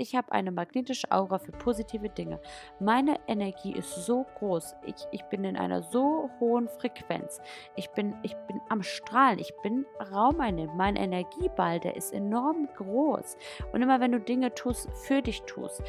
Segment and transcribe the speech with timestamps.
[0.00, 2.40] Ich habe eine magnetische Aura für positive Dinge.
[2.78, 4.76] Meine Energie ist so groß.
[4.86, 7.40] Ich, ich bin in einer so hohen Frequenz.
[7.74, 9.40] Ich bin, ich bin am Strahlen.
[9.40, 10.76] Ich bin raumeinnehmend.
[10.76, 13.36] Mein Energieball, der ist enorm groß.
[13.72, 15.82] Und immer wenn du Dinge tust, für dich tust,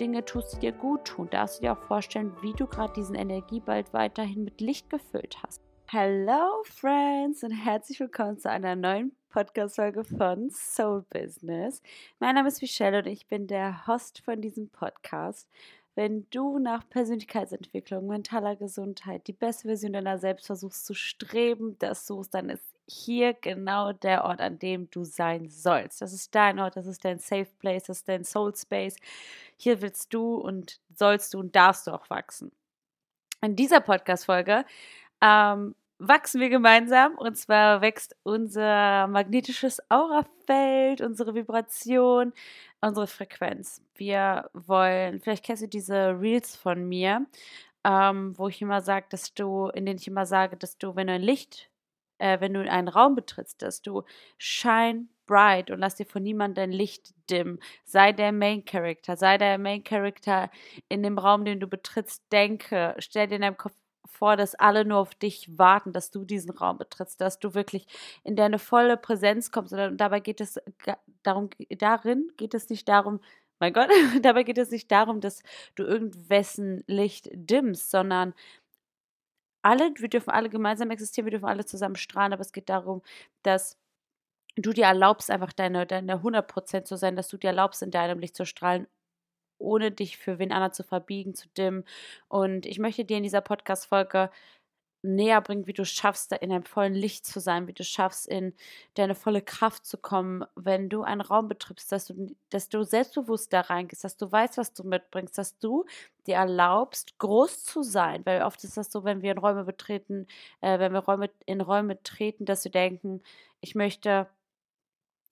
[0.00, 3.14] Dinge tust, die dir gut tun, darfst du dir auch vorstellen, wie du gerade diesen
[3.14, 5.60] Energieball weiterhin mit Licht gefüllt hast.
[5.86, 11.82] Hello, Friends, und herzlich willkommen zu einer neuen Podcast-Folge von Soul Business.
[12.20, 15.48] Mein Name ist Michelle und ich bin der Host von diesem Podcast.
[15.94, 22.06] Wenn du nach Persönlichkeitsentwicklung, mentaler Gesundheit, die beste Version deiner selbst versuchst zu streben, das
[22.06, 26.02] suchst, dann ist hier genau der Ort, an dem du sein sollst.
[26.02, 28.96] Das ist dein Ort, das ist dein Safe Place, das ist dein Soul Space.
[29.56, 32.52] Hier willst du und sollst du und darfst du auch wachsen.
[33.40, 34.66] In dieser Podcast-Folge
[35.22, 35.74] ähm,
[36.08, 42.32] wachsen wir gemeinsam und zwar wächst unser magnetisches Aurafeld, unsere Vibration,
[42.80, 43.80] unsere Frequenz.
[43.94, 47.26] Wir wollen, vielleicht kennst du diese Reels von mir,
[47.84, 51.06] ähm, wo ich immer sage, dass du, in denen ich immer sage, dass du, wenn
[51.06, 51.70] du ein Licht,
[52.18, 54.02] äh, wenn du in einen Raum betrittst, dass du
[54.38, 57.60] shine bright und lass dir von niemandem dein Licht dimmen.
[57.84, 60.50] Sei der Main Character, sei der Main Character
[60.88, 62.24] in dem Raum, den du betrittst.
[62.32, 63.74] Denke, stell dir in deinem Kopf
[64.12, 67.86] vor, dass alle nur auf dich warten, dass du diesen Raum betrittst, dass du wirklich
[68.24, 69.72] in deine volle Präsenz kommst.
[69.72, 70.60] Und dabei geht es
[71.22, 73.20] darum, darin geht es nicht darum,
[73.58, 73.90] mein Gott,
[74.22, 75.42] dabei geht es nicht darum, dass
[75.76, 78.34] du irgendwessen Licht dimmst, sondern
[79.62, 83.02] alle, wir dürfen alle gemeinsam existieren, wir dürfen alle zusammen strahlen, aber es geht darum,
[83.42, 83.78] dass
[84.56, 88.18] du dir erlaubst, einfach deine, deine 100% zu sein, dass du dir erlaubst, in deinem
[88.18, 88.86] Licht zu strahlen,
[89.62, 91.84] ohne dich für wen anderen zu verbiegen, zu dimmen.
[92.28, 94.30] Und ich möchte dir in dieser Podcast-Folge
[95.02, 98.54] näher bringen, wie du schaffst, in deinem vollen Licht zu sein, wie du schaffst, in
[98.94, 103.52] deine volle Kraft zu kommen, wenn du einen Raum betriebst, dass du, dass du selbstbewusst
[103.52, 105.84] da reingehst, dass du weißt, was du mitbringst, dass du
[106.26, 108.24] dir erlaubst, groß zu sein.
[108.24, 110.26] Weil oft ist das so, wenn wir in Räume betreten,
[110.60, 113.22] äh, wenn wir Räume, in Räume treten, dass wir denken,
[113.60, 114.28] ich möchte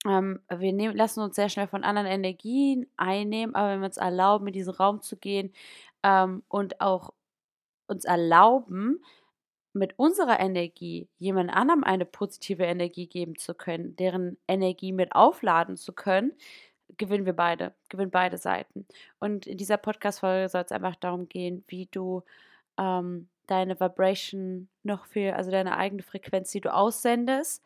[0.07, 3.97] ähm, wir nehmen, lassen uns sehr schnell von anderen Energien einnehmen, aber wenn wir uns
[3.97, 5.53] erlauben, in diesen Raum zu gehen
[6.03, 7.13] ähm, und auch
[7.87, 9.03] uns erlauben,
[9.73, 15.77] mit unserer Energie jemand anderem eine positive Energie geben zu können, deren Energie mit aufladen
[15.77, 16.33] zu können,
[16.97, 18.85] gewinnen wir beide, gewinnen beide Seiten.
[19.19, 22.23] Und in dieser Podcast-Folge soll es einfach darum gehen, wie du
[22.77, 27.63] ähm, deine Vibration noch für, also deine eigene Frequenz, die du aussendest,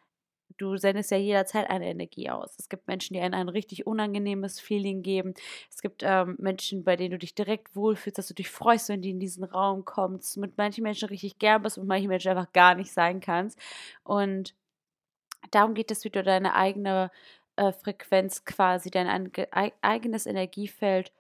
[0.58, 2.56] du sendest ja jederzeit eine Energie aus.
[2.58, 5.34] Es gibt Menschen, die einen ein richtig unangenehmes Feeling geben.
[5.70, 9.02] Es gibt ähm, Menschen, bei denen du dich direkt wohlfühlst, dass du dich freust, wenn
[9.02, 10.38] die in diesen Raum kommst.
[10.38, 13.60] Mit manchen Menschen richtig gern bist und manchen Menschen einfach gar nicht sein kannst.
[14.04, 14.56] Und
[15.52, 17.12] darum geht es, wie du deine eigene
[17.56, 19.32] äh, Frequenz quasi, dein
[19.82, 21.12] eigenes Energiefeld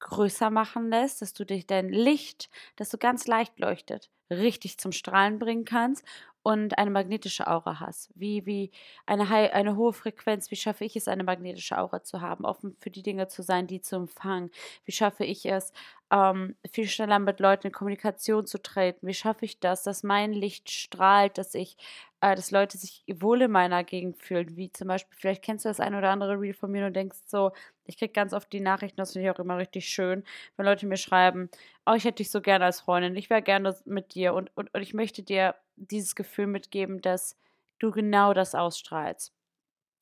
[0.00, 4.92] größer machen lässt, dass du dich dein Licht, das so ganz leicht leuchtet, richtig zum
[4.92, 6.04] Strahlen bringen kannst
[6.42, 8.10] und eine magnetische Aura hast.
[8.14, 8.70] Wie, wie
[9.06, 12.90] eine, eine hohe Frequenz, wie schaffe ich es, eine magnetische Aura zu haben, offen für
[12.90, 14.50] die Dinge zu sein, die zu empfangen?
[14.84, 15.72] Wie schaffe ich es,
[16.10, 19.06] ähm, viel schneller mit Leuten in Kommunikation zu treten?
[19.06, 21.76] Wie schaffe ich das, dass mein Licht strahlt, dass ich,
[22.22, 24.56] äh, dass Leute sich wohl in meiner Gegend fühlen?
[24.56, 27.18] Wie zum Beispiel, vielleicht kennst du das ein oder andere Reel von mir und denkst
[27.26, 27.50] so,
[27.84, 30.24] ich kriege ganz oft die Nachrichten, das finde ich auch immer richtig schön,
[30.56, 31.50] wenn Leute mir schreiben,
[31.84, 34.72] oh, ich hätte dich so gerne als Freundin, ich wäre gerne mit dir und, und,
[34.72, 37.36] und ich möchte dir dieses Gefühl mitgeben, dass
[37.80, 39.32] du genau das ausstrahlst.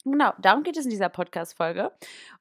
[0.05, 1.91] Genau, darum geht es in dieser Podcast-Folge.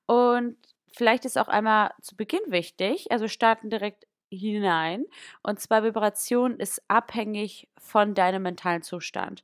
[0.06, 0.58] Und
[0.94, 5.06] vielleicht ist auch einmal zu Beginn wichtig, also starten direkt hinein.
[5.44, 9.44] Und zwar Vibration ist abhängig von deinem mentalen Zustand.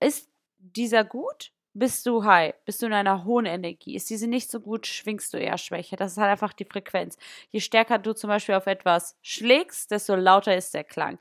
[0.00, 1.52] Ist dieser gut?
[1.74, 2.54] Bist du high?
[2.64, 3.94] Bist du in einer hohen Energie?
[3.96, 5.96] Ist diese nicht so gut, schwingst du eher schwächer.
[5.96, 7.18] Das ist halt einfach die Frequenz.
[7.50, 11.18] Je stärker du zum Beispiel auf etwas schlägst, desto lauter ist der Klang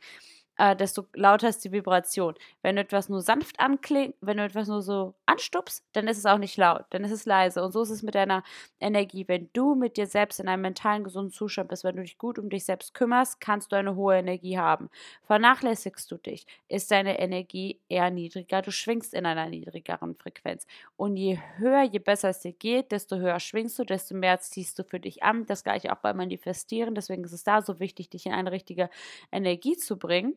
[0.57, 2.35] äh, desto lauter ist die Vibration.
[2.61, 6.25] Wenn du etwas nur sanft anklingt, wenn du etwas nur so anstupst, dann ist es
[6.25, 7.63] auch nicht laut, dann ist es leise.
[7.63, 8.43] Und so ist es mit deiner
[8.79, 9.27] Energie.
[9.27, 12.39] Wenn du mit dir selbst in einem mentalen gesunden Zustand bist, wenn du dich gut
[12.39, 14.89] um dich selbst kümmerst, kannst du eine hohe Energie haben.
[15.23, 18.61] Vernachlässigst du dich, ist deine Energie eher niedriger.
[18.61, 20.65] Du schwingst in einer niedrigeren Frequenz.
[20.95, 24.79] Und je höher, je besser es dir geht, desto höher schwingst du, desto mehr ziehst
[24.79, 25.45] du für dich an.
[25.45, 26.95] Das gleiche auch beim Manifestieren.
[26.95, 28.89] Deswegen ist es da so wichtig, dich in eine richtige
[29.31, 30.35] Energie zu bringen.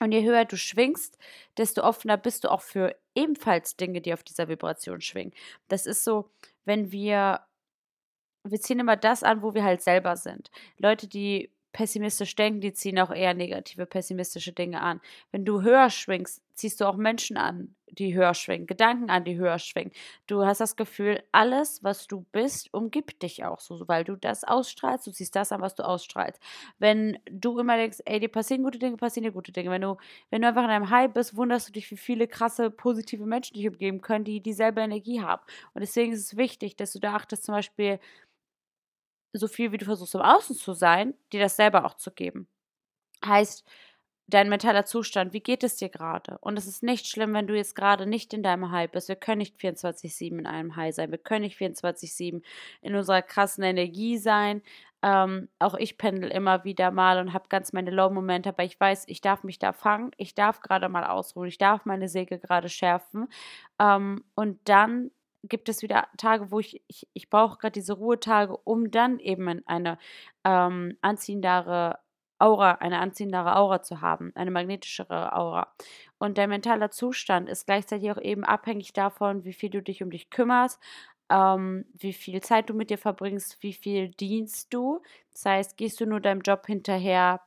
[0.00, 1.18] Und je höher du schwingst,
[1.58, 5.34] desto offener bist du auch für ebenfalls Dinge, die auf dieser Vibration schwingen.
[5.68, 6.30] Das ist so,
[6.64, 7.40] wenn wir,
[8.44, 10.50] wir ziehen immer das an, wo wir halt selber sind.
[10.78, 15.00] Leute, die pessimistisch denken, die ziehen auch eher negative, pessimistische Dinge an.
[15.32, 19.36] Wenn du höher schwingst, ziehst du auch Menschen an, die höher schwingen, Gedanken an, die
[19.36, 19.92] höher schwingen.
[20.26, 24.44] Du hast das Gefühl, alles, was du bist, umgibt dich auch so, weil du das
[24.44, 26.40] ausstrahlst, du siehst das an, was du ausstrahlst.
[26.78, 29.70] Wenn du immer denkst, ey, dir passieren gute Dinge, passieren dir gute Dinge.
[29.70, 29.96] Wenn du,
[30.30, 33.54] wenn du einfach in einem High bist, wunderst du dich, wie viele krasse, positive Menschen
[33.54, 35.42] dich umgeben können, die dieselbe Energie haben.
[35.74, 37.98] Und deswegen ist es wichtig, dass du da achtest, zum Beispiel,
[39.32, 42.48] so viel wie du versuchst im Außen zu sein, dir das selber auch zu geben.
[43.24, 43.64] Heißt,
[44.30, 46.38] dein mentaler Zustand, wie geht es dir gerade?
[46.40, 49.08] Und es ist nicht schlimm, wenn du jetzt gerade nicht in deinem High bist.
[49.08, 51.10] Wir können nicht 24-7 in einem High sein.
[51.10, 52.42] Wir können nicht 24-7
[52.82, 54.62] in unserer krassen Energie sein.
[55.02, 59.04] Ähm, auch ich pendel immer wieder mal und habe ganz meine Low-Momente, aber ich weiß,
[59.08, 60.10] ich darf mich da fangen.
[60.18, 61.48] Ich darf gerade mal ausruhen.
[61.48, 63.28] Ich darf meine Säge gerade schärfen.
[63.78, 65.10] Ähm, und dann
[65.42, 69.62] gibt es wieder Tage, wo ich, ich, ich brauche gerade diese Ruhetage, um dann eben
[69.66, 69.98] eine
[70.44, 71.98] ähm, anziehendere
[72.40, 75.72] Aura, eine anziehendere Aura zu haben, eine magnetischere Aura.
[76.18, 80.10] Und der mentale Zustand ist gleichzeitig auch eben abhängig davon, wie viel du dich um
[80.10, 80.80] dich kümmerst,
[81.30, 85.02] ähm, wie viel Zeit du mit dir verbringst, wie viel dienst du.
[85.32, 87.40] Das heißt, gehst du nur deinem Job hinterher,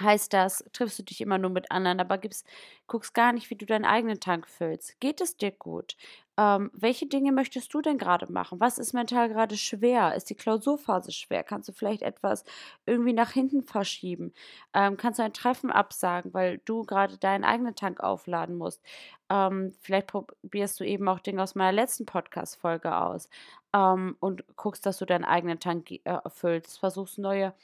[0.00, 2.46] heißt das, triffst du dich immer nur mit anderen, aber gibst,
[2.86, 4.98] guckst gar nicht, wie du deinen eigenen Tank füllst.
[5.00, 5.96] Geht es dir gut?
[6.38, 8.60] Ähm, welche Dinge möchtest du denn gerade machen?
[8.60, 10.14] Was ist mental gerade schwer?
[10.14, 11.42] Ist die Klausurphase schwer?
[11.42, 12.44] Kannst du vielleicht etwas
[12.84, 14.32] irgendwie nach hinten verschieben?
[14.74, 18.82] Ähm, kannst du ein Treffen absagen, weil du gerade deinen eigenen Tank aufladen musst?
[19.30, 23.28] Ähm, vielleicht probierst du eben auch Dinge aus meiner letzten Podcast-Folge aus
[23.72, 26.78] ähm, und guckst, dass du deinen eigenen Tank äh, erfüllst.
[26.78, 27.54] Versuchst neue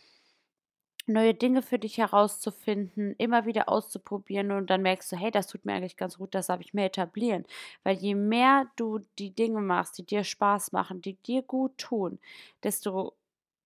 [1.06, 5.64] neue Dinge für dich herauszufinden, immer wieder auszuprobieren und dann merkst du, hey, das tut
[5.64, 7.44] mir eigentlich ganz gut, das darf ich mehr etablieren.
[7.82, 12.18] Weil je mehr du die Dinge machst, die dir Spaß machen, die dir gut tun,
[12.62, 13.14] desto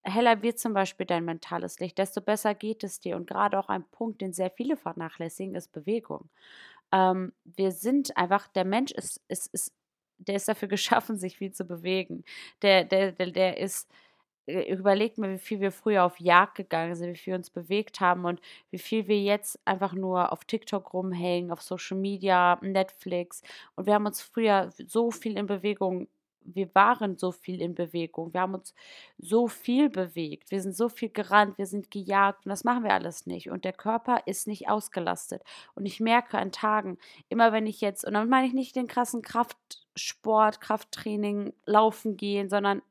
[0.03, 3.17] heller wird zum Beispiel dein mentales Licht, desto besser geht es dir.
[3.17, 6.29] Und gerade auch ein Punkt, den sehr viele vernachlässigen, ist Bewegung.
[6.93, 9.73] Ähm, wir sind einfach, der Mensch ist, ist, ist,
[10.19, 12.25] der ist dafür geschaffen, sich viel zu bewegen.
[12.63, 13.91] Der, der, der, der ist
[14.47, 18.01] überlegt mir, wie viel wir früher auf Jagd gegangen sind, wie viel wir uns bewegt
[18.01, 18.41] haben und
[18.71, 23.43] wie viel wir jetzt einfach nur auf TikTok rumhängen, auf Social Media, Netflix.
[23.75, 26.09] Und wir haben uns früher so viel in Bewegung,
[26.47, 28.75] wir waren so viel in Bewegung, wir haben uns
[29.19, 32.93] so viel bewegt, wir sind so viel gerannt, wir sind gejagt und das machen wir
[32.93, 33.51] alles nicht.
[33.51, 35.43] Und der Körper ist nicht ausgelastet.
[35.75, 38.87] Und ich merke an Tagen, immer wenn ich jetzt, und damit meine ich nicht den
[38.87, 42.83] krassen Kraftsport, Krafttraining, Laufen gehen, sondern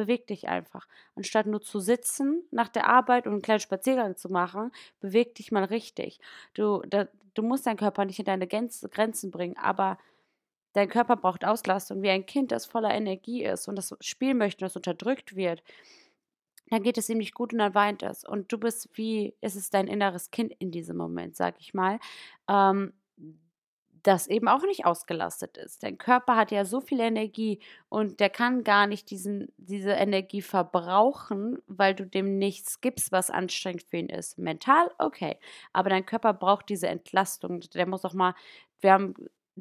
[0.00, 0.86] beweg dich einfach.
[1.14, 5.52] Anstatt nur zu sitzen nach der Arbeit und einen kleinen Spaziergang zu machen, beweg dich
[5.52, 6.20] mal richtig.
[6.54, 9.98] Du, da, du musst deinen Körper nicht in deine Grenzen bringen, aber
[10.72, 12.02] dein Körper braucht Auslastung.
[12.02, 15.62] Wie ein Kind, das voller Energie ist und das spielen möchte das unterdrückt wird,
[16.70, 18.24] dann geht es ihm nicht gut und dann weint es.
[18.24, 21.98] Und du bist wie, es dein inneres Kind in diesem Moment, sag ich mal.
[22.48, 22.94] Ähm,
[24.02, 25.82] das eben auch nicht ausgelastet ist.
[25.82, 30.42] Dein Körper hat ja so viel Energie und der kann gar nicht diesen, diese Energie
[30.42, 34.38] verbrauchen, weil du dem nichts gibst, was anstrengend für ihn ist.
[34.38, 35.38] Mental, okay.
[35.72, 37.60] Aber dein Körper braucht diese Entlastung.
[37.74, 38.34] Der muss auch mal,
[38.80, 39.14] wir haben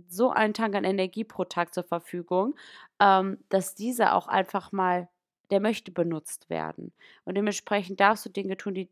[0.07, 2.55] so einen Tank an Energie pro Tag zur Verfügung,
[2.99, 5.09] ähm, dass dieser auch einfach mal,
[5.51, 6.93] der möchte benutzt werden.
[7.25, 8.89] Und dementsprechend darfst du Dinge tun, die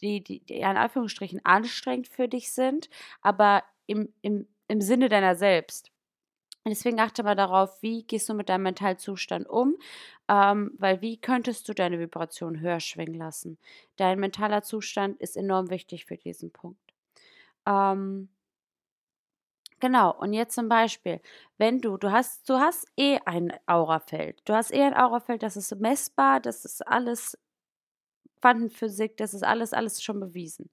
[0.00, 2.88] die, die, die in Anführungsstrichen anstrengend für dich sind,
[3.22, 5.90] aber im, im, im Sinne deiner selbst.
[6.64, 9.76] Und deswegen achte mal darauf, wie gehst du mit deinem Mentalzustand um,
[10.28, 13.58] ähm, weil wie könntest du deine Vibration höher schwingen lassen?
[13.96, 16.94] Dein mentaler Zustand ist enorm wichtig für diesen Punkt.
[17.66, 18.28] Ähm,
[19.80, 21.20] Genau, und jetzt zum Beispiel,
[21.56, 24.42] wenn du, du hast, du hast eh ein Aurafeld.
[24.44, 27.38] Du hast eh ein Aurafeld, das ist messbar, das ist alles
[28.40, 30.70] Quantenphysik, das ist alles, alles schon bewiesen.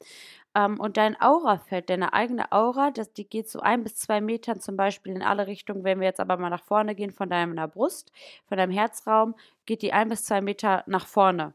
[0.56, 4.60] Ähm, und dein Aurafeld, deine eigene Aura, das, die geht so ein bis zwei Metern
[4.60, 5.84] zum Beispiel in alle Richtungen.
[5.84, 8.12] Wenn wir jetzt aber mal nach vorne gehen von deiner Brust,
[8.48, 11.54] von deinem Herzraum, geht die ein bis zwei Meter nach vorne.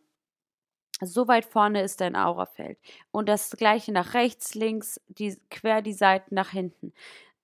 [1.01, 2.79] So weit vorne ist dein Aurafeld.
[3.11, 6.93] Und das gleiche nach rechts, links, die, quer die Seiten nach hinten.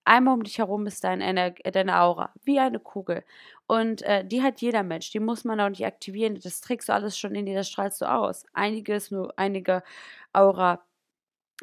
[0.08, 3.24] Einmal um dich herum ist dein, äh, deine Aura, wie eine Kugel.
[3.66, 6.40] Und äh, die hat jeder Mensch, die muss man auch nicht aktivieren.
[6.42, 8.46] Das trägst du alles schon in dir, das strahlst du aus.
[8.54, 9.82] Einige ist nur einige
[10.32, 10.80] Aura,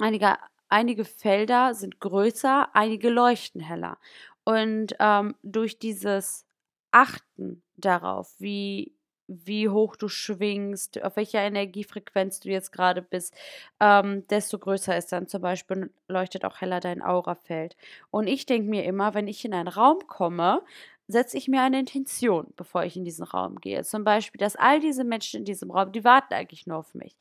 [0.01, 0.37] einige,
[0.69, 3.97] einige Felder sind größer, einige leuchten heller.
[4.45, 6.45] Und ähm, durch dieses
[6.91, 8.94] Achten darauf, wie
[9.27, 13.35] wie hoch du schwingst, auf welcher Energiefrequenz du jetzt gerade bist,
[13.79, 17.75] ähm, desto größer ist dann zum Beispiel, leuchtet auch heller dein Aurafeld.
[18.11, 20.61] Und ich denke mir immer, wenn ich in einen Raum komme,
[21.07, 23.83] setze ich mir eine Intention, bevor ich in diesen Raum gehe.
[23.83, 27.15] Zum Beispiel, dass all diese Menschen in diesem Raum, die warten eigentlich nur auf mich.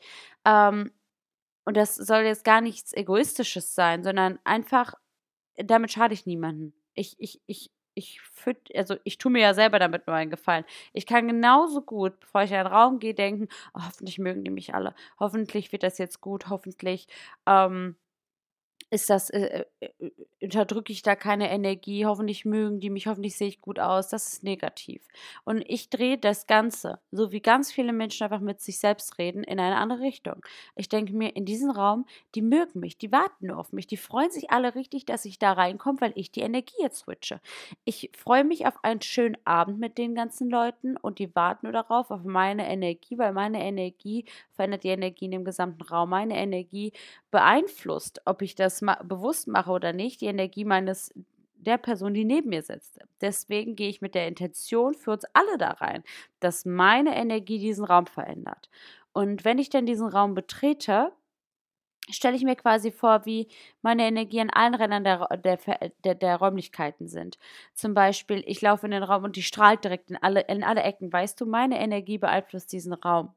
[0.45, 0.91] Ähm,
[1.67, 4.95] und das soll jetzt gar nichts Egoistisches sein, sondern einfach
[5.57, 6.75] damit schade ich niemanden.
[6.95, 10.65] Ich, ich, ich, ich füt, also ich tue mir ja selber damit nur einen Gefallen.
[10.93, 14.51] Ich kann genauso gut, bevor ich in einen Raum gehe, denken, oh, hoffentlich mögen die
[14.51, 14.95] mich alle.
[15.19, 16.49] Hoffentlich wird das jetzt gut.
[16.51, 17.07] Hoffentlich
[17.47, 17.97] ähm,
[18.95, 20.11] ist das, äh, äh, äh,
[20.41, 24.35] unterdrücke ich da keine Energie, hoffentlich mögen die mich, hoffentlich sehe ich gut aus, das
[24.35, 25.03] ist negativ.
[25.45, 29.43] Und ich drehe das Ganze, so wie ganz viele Menschen einfach mit sich selbst reden,
[29.43, 30.45] in eine andere Richtung.
[30.77, 33.97] Ich denke mir, in diesem Raum, die mögen mich, die warten nur auf mich, die
[33.97, 37.41] freuen sich alle richtig, dass ich da reinkomme, weil ich die Energie jetzt switche.
[37.85, 41.73] Ich freue mich auf einen schönen Abend mit den ganzen Leuten und die warten nur
[41.73, 46.11] darauf, auf meine Energie, weil meine Energie verändert die Energie in dem gesamten Raum.
[46.11, 46.93] Meine Energie
[47.35, 51.13] beeinflusst, ob ich das ma bewusst mache oder nicht, die Energie meines
[51.57, 53.01] der Person, die neben mir sitzt.
[53.21, 56.05] Deswegen gehe ich mit der Intention für uns alle da rein,
[56.39, 58.71] dass meine Energie diesen Raum verändert.
[59.13, 61.11] Und wenn ich dann diesen Raum betrete,
[62.09, 63.49] stelle ich mir quasi vor, wie
[63.83, 65.59] meine Energie an allen Rändern der, der,
[66.05, 67.37] der, der, Räumlichkeiten sind.
[67.75, 70.85] Zum Beispiel, ich laufe in den Raum und die strahlt direkt in alle, in alle
[70.85, 71.13] Ecken.
[71.13, 73.35] Weißt du, meine Energie beeinflusst diesen Raum.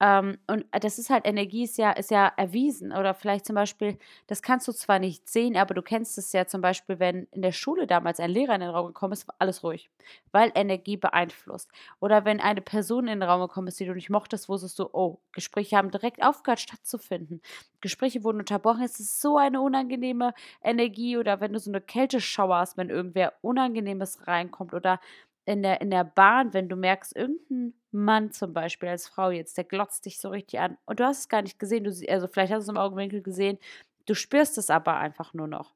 [0.00, 2.92] Ähm, und äh, das ist halt, Energie ist ja, ist ja erwiesen.
[2.92, 6.46] Oder vielleicht zum Beispiel, das kannst du zwar nicht sehen, aber du kennst es ja
[6.46, 9.36] zum Beispiel, wenn in der Schule damals ein Lehrer in den Raum gekommen ist, war
[9.38, 9.90] alles ruhig,
[10.32, 11.70] weil Energie beeinflusst.
[12.00, 14.88] Oder wenn eine Person in den Raum gekommen ist, die du nicht mochtest, wusstest du,
[14.92, 17.40] oh, Gespräche haben direkt aufgehört stattzufinden.
[17.80, 21.16] Gespräche wurden unterbrochen, es ist so eine unangenehme Energie.
[21.16, 25.00] Oder wenn du so eine Kälteschauer hast, wenn irgendwer Unangenehmes reinkommt oder
[25.46, 29.56] in der, in der Bahn, wenn du merkst, irgendein Mann zum Beispiel als Frau jetzt,
[29.56, 32.26] der glotzt dich so richtig an und du hast es gar nicht gesehen, du, also
[32.26, 33.58] vielleicht hast du es im Augenwinkel gesehen,
[34.06, 35.74] du spürst es aber einfach nur noch.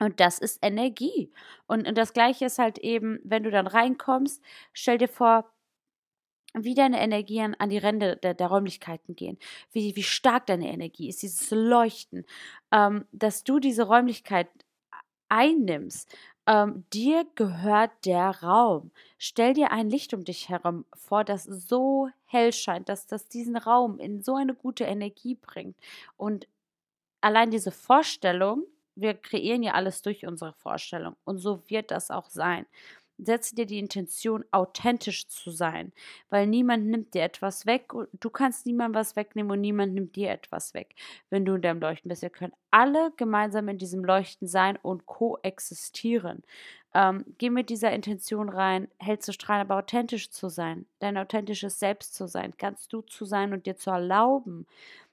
[0.00, 1.32] Und das ist Energie.
[1.66, 4.42] Und, und das Gleiche ist halt eben, wenn du dann reinkommst,
[4.72, 5.52] stell dir vor,
[6.54, 9.38] wie deine Energien an die Ränder der, der Räumlichkeiten gehen,
[9.72, 12.24] wie, wie stark deine Energie ist, dieses Leuchten,
[12.72, 14.48] ähm, dass du diese Räumlichkeit
[15.28, 16.10] einnimmst
[16.48, 18.90] ähm, dir gehört der Raum.
[19.18, 23.56] Stell dir ein Licht um dich herum vor, das so hell scheint, dass das diesen
[23.56, 25.76] Raum in so eine gute Energie bringt.
[26.16, 26.48] Und
[27.20, 31.16] allein diese Vorstellung, wir kreieren ja alles durch unsere Vorstellung.
[31.24, 32.66] Und so wird das auch sein
[33.18, 35.92] setze dir die Intention, authentisch zu sein,
[36.30, 40.16] weil niemand nimmt dir etwas weg und du kannst niemandem was wegnehmen und niemand nimmt
[40.16, 40.94] dir etwas weg,
[41.30, 42.22] wenn du in deinem Leuchten bist.
[42.22, 46.42] Wir können alle gemeinsam in diesem Leuchten sein und koexistieren.
[46.94, 51.78] Ähm, geh mit dieser Intention rein, hell zu strahlen, aber authentisch zu sein, dein authentisches
[51.78, 54.66] Selbst zu sein, ganz du zu sein und dir zu erlauben,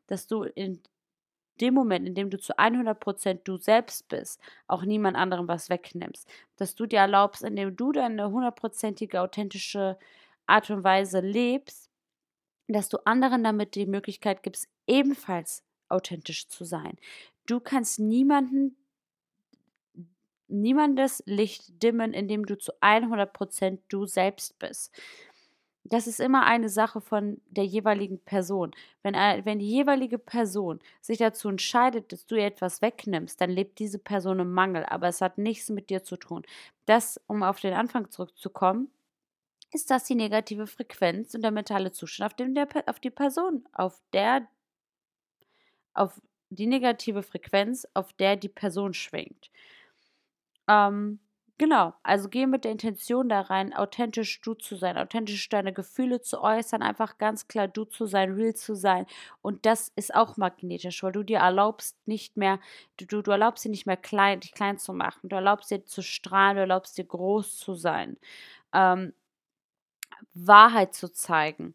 [0.08, 0.82] dass du in
[1.62, 6.28] dem Moment, in dem du zu 100% du selbst bist, auch niemand anderem was wegnimmst.
[6.58, 9.98] Dass du dir erlaubst, indem du deine hundertprozentige authentische
[10.46, 11.90] Art und Weise lebst,
[12.68, 16.98] dass du anderen damit die Möglichkeit gibst, ebenfalls authentisch zu sein.
[17.46, 18.76] Du kannst niemanden
[20.48, 24.96] niemandes Licht dimmen, indem du zu 100% du selbst bist
[25.88, 28.72] das ist immer eine Sache von der jeweiligen Person.
[29.04, 33.77] Wenn, wenn die jeweilige Person sich dazu entscheidet, dass du ihr etwas wegnimmst, dann lebt
[33.77, 36.44] diese Person im Mangel, aber es hat nichts mit dir zu tun.
[36.86, 38.89] Das, um auf den Anfang zurückzukommen,
[39.72, 43.68] ist das die negative Frequenz und der mentale Zustand, auf dem der, auf die Person,
[43.74, 44.48] auf der,
[45.94, 49.51] auf die negative Frequenz, auf der die Person schwingt.
[50.68, 51.20] Ähm,
[51.58, 56.20] Genau, also geh mit der Intention da rein, authentisch du zu sein, authentisch deine Gefühle
[56.22, 59.06] zu äußern, einfach ganz klar du zu sein, real zu sein.
[59.42, 62.60] Und das ist auch magnetisch, weil du dir erlaubst nicht mehr,
[62.98, 66.02] du, du, erlaubst dir nicht mehr klein, dich klein zu machen, du erlaubst dir zu
[66.04, 68.18] strahlen, du erlaubst dir groß zu sein,
[68.74, 69.14] ähm,
[70.34, 71.74] Wahrheit zu zeigen,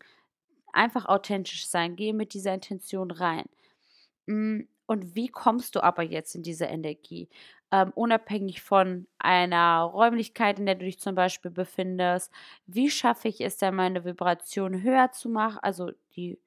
[0.72, 3.46] einfach authentisch sein, geh mit dieser Intention rein.
[4.26, 7.28] Mm, und wie kommst du aber jetzt in diese Energie?
[7.72, 12.32] Ähm, unabhängig von einer Räumlichkeit, in der du dich zum Beispiel befindest.
[12.66, 16.38] Wie schaffe ich es denn, meine Vibration höher zu machen, also die,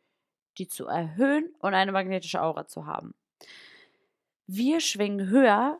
[0.58, 3.14] die zu erhöhen und eine magnetische Aura zu haben?
[4.48, 5.80] Wir schwingen höher,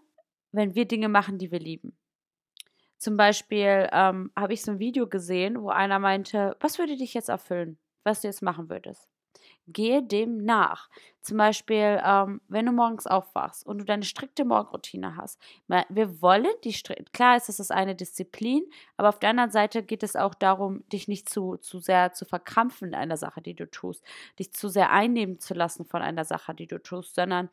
[0.52, 1.98] wenn wir Dinge machen, die wir lieben.
[2.98, 7.14] Zum Beispiel ähm, habe ich so ein Video gesehen, wo einer meinte, was würde dich
[7.14, 9.13] jetzt erfüllen, was du jetzt machen würdest?
[9.68, 10.90] Gehe dem nach.
[11.22, 15.40] Zum Beispiel, ähm, wenn du morgens aufwachst und du deine strikte Morgenroutine hast.
[15.90, 16.74] Wir wollen die
[17.14, 18.64] klar ist das ist eine Disziplin,
[18.98, 22.26] aber auf der anderen Seite geht es auch darum, dich nicht zu, zu sehr zu
[22.26, 24.04] verkrampfen in einer Sache, die du tust,
[24.40, 27.50] dich zu sehr einnehmen zu lassen von einer Sache, die du tust, sondern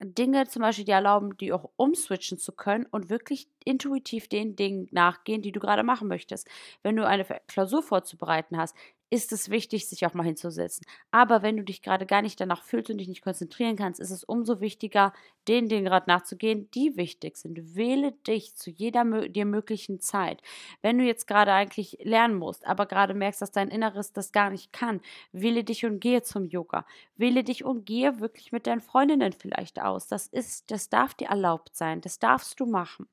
[0.00, 4.88] Dinge zum Beispiel, die erlauben, die auch umswitchen zu können und wirklich intuitiv den Dingen
[4.92, 6.48] nachgehen, die du gerade machen möchtest.
[6.82, 8.76] Wenn du eine Klausur vorzubereiten hast,
[9.10, 10.86] ist es wichtig, sich auch mal hinzusetzen.
[11.10, 14.10] Aber wenn du dich gerade gar nicht danach fühlst und dich nicht konzentrieren kannst, ist
[14.10, 15.12] es umso wichtiger,
[15.48, 17.74] den Dingen gerade nachzugehen, die wichtig sind.
[17.74, 20.42] Wähle dich zu jeder dir möglichen Zeit.
[20.82, 24.50] Wenn du jetzt gerade eigentlich lernen musst, aber gerade merkst, dass dein Inneres das gar
[24.50, 25.00] nicht kann,
[25.32, 26.84] wähle dich und gehe zum Yoga.
[27.16, 30.06] Wähle dich und gehe wirklich mit deinen Freundinnen vielleicht aus.
[30.06, 32.00] Das ist, das darf dir erlaubt sein.
[32.02, 33.08] Das darfst du machen.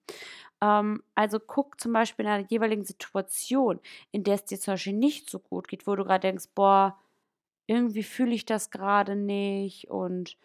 [0.66, 3.80] Ähm, also guck zum Beispiel in einer jeweiligen Situation,
[4.12, 6.98] in der es dir zum Beispiel nicht so gut geht, wo du gerade denkst, boah,
[7.68, 10.38] irgendwie fühle ich das gerade nicht und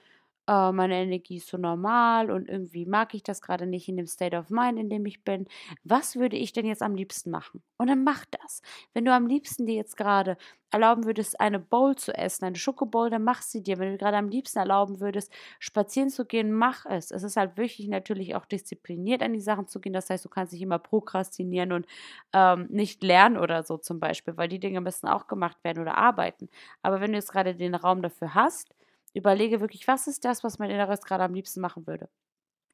[0.50, 4.09] äh, meine Energie ist so normal und irgendwie mag ich das gerade nicht in dem
[4.09, 5.47] State of Mind, in dem ich bin.
[5.85, 7.62] Was würde ich denn jetzt am liebsten machen?
[7.76, 8.61] Und dann mach das.
[8.92, 10.37] Wenn du am liebsten dir jetzt gerade
[10.73, 13.78] erlauben würdest, eine Bowl zu essen, eine Schokobowl, dann mach sie dir.
[13.78, 17.12] Wenn du gerade am liebsten erlauben würdest, spazieren zu gehen, mach es.
[17.12, 19.92] Es ist halt wirklich natürlich auch diszipliniert an die Sachen zu gehen.
[19.92, 21.87] Das heißt, du kannst nicht immer prokrastinieren und
[22.33, 25.97] ähm, nicht lernen oder so zum Beispiel, weil die Dinge müssen auch gemacht werden oder
[25.97, 26.49] arbeiten.
[26.83, 28.75] Aber wenn du jetzt gerade den Raum dafür hast,
[29.14, 32.09] Überlege wirklich, was ist das, was mein Inneres gerade am liebsten machen würde.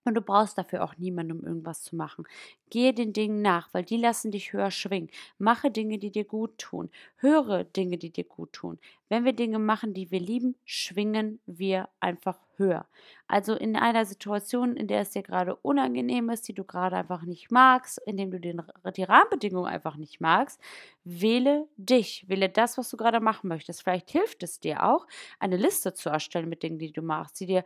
[0.07, 2.25] Und du brauchst dafür auch niemanden, um irgendwas zu machen.
[2.71, 5.11] Gehe den Dingen nach, weil die lassen dich höher schwingen.
[5.39, 6.91] Mache Dinge, die dir gut tun.
[7.17, 8.79] Höre Dinge, die dir gut tun.
[9.09, 12.87] Wenn wir Dinge machen, die wir lieben, schwingen wir einfach höher.
[13.29, 17.23] Also in einer Situation, in der es dir gerade unangenehm ist, die du gerade einfach
[17.23, 18.63] nicht magst, in dem du den,
[18.97, 20.61] die Rahmenbedingungen einfach nicht magst,
[21.05, 22.25] wähle dich.
[22.29, 23.83] Wähle das, was du gerade machen möchtest.
[23.83, 25.07] Vielleicht hilft es dir auch,
[25.39, 27.65] eine Liste zu erstellen mit Dingen, die du machst, die dir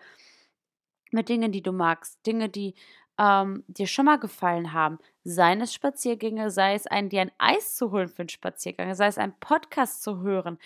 [1.12, 2.74] mit Dingen, die du magst, Dinge, die
[3.18, 4.98] ähm, dir schon mal gefallen haben.
[5.22, 9.06] Seien es Spaziergänge, sei es ein, dir ein Eis zu holen für einen Spaziergang, sei
[9.06, 10.58] es ein Podcast zu hören,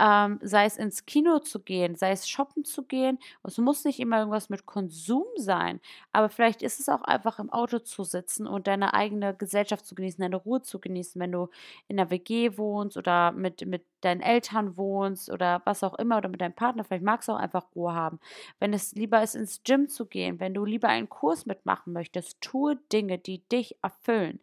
[0.00, 3.20] ähm, sei es ins Kino zu gehen, sei es shoppen zu gehen.
[3.44, 5.80] Es muss nicht immer irgendwas mit Konsum sein,
[6.12, 9.94] aber vielleicht ist es auch einfach im Auto zu sitzen und deine eigene Gesellschaft zu
[9.94, 11.48] genießen, deine Ruhe zu genießen, wenn du
[11.86, 16.28] in einer WG wohnst oder mit, mit deinen Eltern wohnst oder was auch immer oder
[16.28, 16.82] mit deinem Partner.
[16.82, 18.18] Vielleicht magst du auch einfach Ruhe haben.
[18.58, 22.40] Wenn es lieber ist, ins Gym zu gehen, wenn du lieber einen Kurs mitmachen möchtest,
[22.40, 24.40] tue Dinge, die dich erfüllen erfüllen.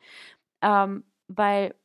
[0.62, 1.76] Ähm, weil,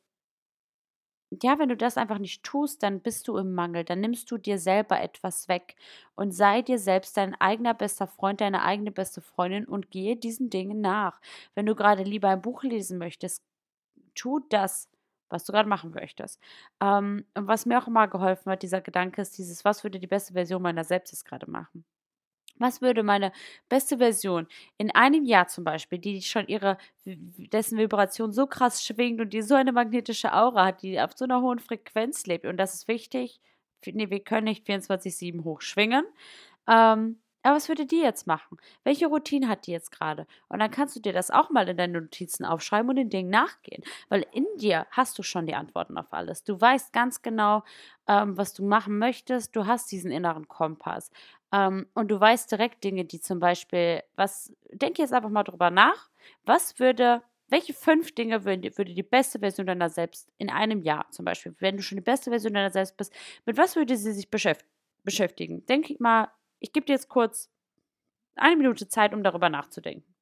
[1.41, 4.37] ja, wenn du das einfach nicht tust, dann bist du im Mangel, dann nimmst du
[4.37, 5.75] dir selber etwas weg
[6.15, 10.49] und sei dir selbst dein eigener bester Freund, deine eigene beste Freundin und gehe diesen
[10.51, 11.19] Dingen nach.
[11.55, 13.43] Wenn du gerade lieber ein Buch lesen möchtest,
[14.15, 14.89] tu das
[15.29, 16.39] was du gerade machen möchtest.
[16.81, 20.07] Ähm, und was mir auch immer geholfen hat, dieser Gedanke ist dieses, was würde die
[20.07, 21.85] beste Version meiner selbst jetzt gerade machen?
[22.59, 23.31] Was würde meine
[23.67, 29.19] beste Version in einem Jahr zum Beispiel, die schon ihre, dessen Vibration so krass schwingt
[29.21, 32.57] und die so eine magnetische Aura hat, die auf so einer hohen Frequenz lebt, und
[32.57, 33.41] das ist wichtig,
[33.85, 36.05] nee, wir können nicht 24-7 hochschwingen,
[36.67, 38.57] ähm, aber was würde die jetzt machen?
[38.83, 40.25] Welche Routine hat die jetzt gerade?
[40.47, 43.29] Und dann kannst du dir das auch mal in deine Notizen aufschreiben und den Dingen
[43.29, 43.83] nachgehen.
[44.09, 46.43] Weil in dir hast du schon die Antworten auf alles.
[46.43, 47.63] Du weißt ganz genau,
[48.07, 49.55] ähm, was du machen möchtest.
[49.55, 51.11] Du hast diesen inneren Kompass.
[51.51, 55.69] Ähm, und du weißt direkt Dinge, die zum Beispiel, was, denk jetzt einfach mal drüber
[55.69, 56.09] nach.
[56.45, 61.05] Was würde welche fünf Dinge würde, würde, die beste Version deiner selbst in einem Jahr
[61.11, 63.13] zum Beispiel, wenn du schon die beste Version deiner selbst bist,
[63.45, 65.63] mit was würde sie sich beschäftigen?
[65.67, 66.29] Denk mal
[66.63, 67.51] ich gebe dir jetzt kurz
[68.35, 70.12] eine Minute Zeit, um darüber nachzudenken.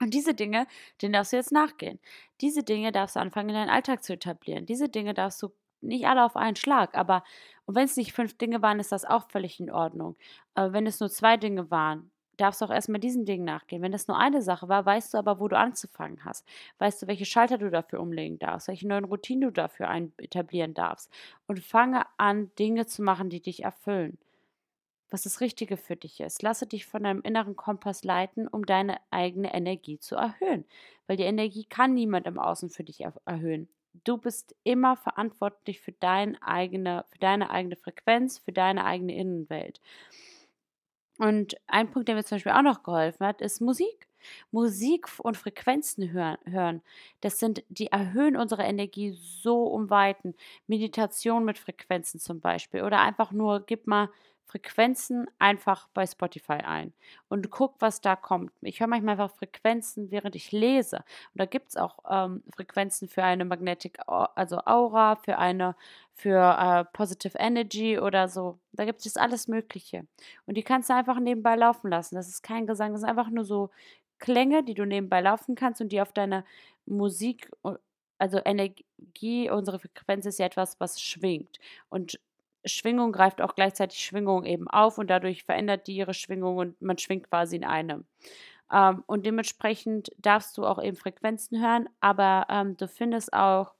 [0.00, 0.66] Und diese Dinge,
[1.02, 1.98] denen darfst du jetzt nachgehen.
[2.40, 4.64] Diese Dinge darfst du anfangen, in deinen Alltag zu etablieren.
[4.64, 7.24] Diese Dinge darfst du nicht alle auf einen Schlag, aber
[7.66, 10.16] und wenn es nicht fünf Dinge waren, ist das auch völlig in Ordnung.
[10.54, 13.82] Aber wenn es nur zwei Dinge waren, darfst du auch erstmal diesen Dingen nachgehen.
[13.82, 16.46] Wenn es nur eine Sache war, weißt du aber, wo du anzufangen hast.
[16.78, 21.12] Weißt du, welche Schalter du dafür umlegen darfst, welche neuen Routinen du dafür etablieren darfst.
[21.46, 24.18] Und fange an, Dinge zu machen, die dich erfüllen
[25.10, 26.42] was das Richtige für dich ist.
[26.42, 30.64] Lasse dich von deinem inneren Kompass leiten, um deine eigene Energie zu erhöhen.
[31.06, 33.68] Weil die Energie kann niemand im Außen für dich erhöhen.
[34.04, 39.80] Du bist immer verantwortlich für, dein eigene, für deine eigene Frequenz, für deine eigene Innenwelt.
[41.18, 44.06] Und ein Punkt, der mir zum Beispiel auch noch geholfen hat, ist Musik.
[44.50, 46.82] Musik und Frequenzen hören,
[47.20, 50.34] das sind, die erhöhen unsere Energie so um Weiten.
[50.66, 54.10] Meditation mit Frequenzen zum Beispiel oder einfach nur, gib mal
[54.48, 56.94] Frequenzen einfach bei Spotify ein
[57.28, 58.50] und guck, was da kommt.
[58.62, 60.96] Ich höre manchmal einfach Frequenzen, während ich lese.
[60.96, 65.76] Und da gibt es auch ähm, Frequenzen für eine Magnetic, also Aura, für eine,
[66.14, 68.58] für äh, Positive Energy oder so.
[68.72, 70.06] Da gibt es alles Mögliche.
[70.46, 72.14] Und die kannst du einfach nebenbei laufen lassen.
[72.14, 73.70] Das ist kein Gesang, das ist einfach nur so
[74.18, 76.44] Klänge, die du nebenbei laufen kannst und die auf deine
[76.86, 77.50] Musik,
[78.18, 81.58] also Energie, unsere Frequenz ist ja etwas, was schwingt.
[81.90, 82.18] Und
[82.64, 86.98] Schwingung greift auch gleichzeitig Schwingung eben auf und dadurch verändert die ihre Schwingung und man
[86.98, 88.06] schwingt quasi in einem.
[88.72, 93.74] Ähm, und dementsprechend darfst du auch eben Frequenzen hören, aber ähm, du findest auch,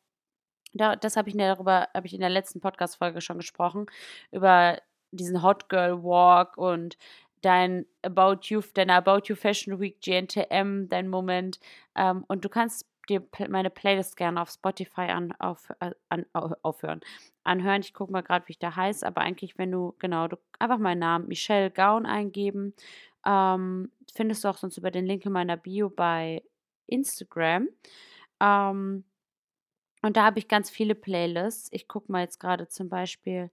[0.73, 3.87] da, das habe ich darüber, habe ich in der letzten Podcast-Folge schon gesprochen,
[4.33, 4.79] über
[5.11, 6.97] diesen Hot Girl Walk und
[7.43, 11.61] dein About You, deine About You Fashion Week GNTM, dein Moment.
[11.95, 17.01] Ähm, und du kannst dir meine Playlist gerne auf Spotify an, auf, äh, an, aufhören.
[17.45, 17.81] Anhören.
[17.81, 20.79] Ich gucke mal gerade, wie ich da heiße, aber eigentlich, wenn du, genau, du einfach
[20.79, 22.75] meinen Namen Michelle Gaun eingeben,
[23.27, 26.43] ähm, findest du auch sonst über den Link in meiner Bio bei
[26.87, 27.69] Instagram.
[28.41, 29.05] Ähm,
[30.03, 31.69] und da habe ich ganz viele Playlists.
[31.73, 33.51] Ich gucke mal jetzt gerade zum Beispiel,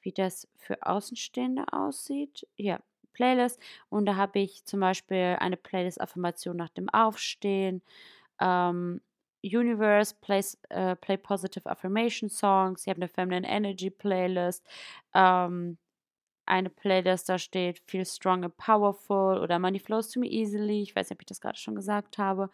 [0.00, 2.46] wie das für Außenstehende aussieht.
[2.56, 2.80] Ja,
[3.12, 3.60] Playlist.
[3.88, 7.82] Und da habe ich zum Beispiel eine Playlist Affirmation nach dem Aufstehen.
[8.40, 9.00] Ähm,
[9.44, 12.82] Universe plays, äh, Play Positive Affirmation Songs.
[12.82, 14.64] Sie haben eine Feminine Energy Playlist.
[15.14, 15.78] Ähm,
[16.48, 20.80] eine Playlist, da steht Feel Strong and Powerful oder Money Flows to Me Easily.
[20.82, 22.50] Ich weiß nicht, ob ich das gerade schon gesagt habe.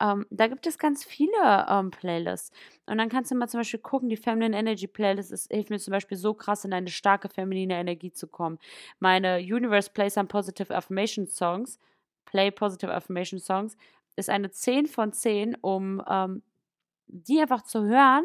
[0.00, 2.52] Ähm, da gibt es ganz viele ähm, Playlists.
[2.86, 5.78] Und dann kannst du mal zum Beispiel gucken, die Feminine Energy Playlist ist, hilft mir
[5.78, 8.58] zum Beispiel so krass, in eine starke feminine Energie zu kommen.
[9.00, 11.78] Meine Universe Plays some Positive Affirmation Songs,
[12.26, 13.76] Play Positive Affirmation Songs,
[14.18, 16.42] ist eine 10 von 10, um ähm,
[17.06, 18.24] die einfach zu hören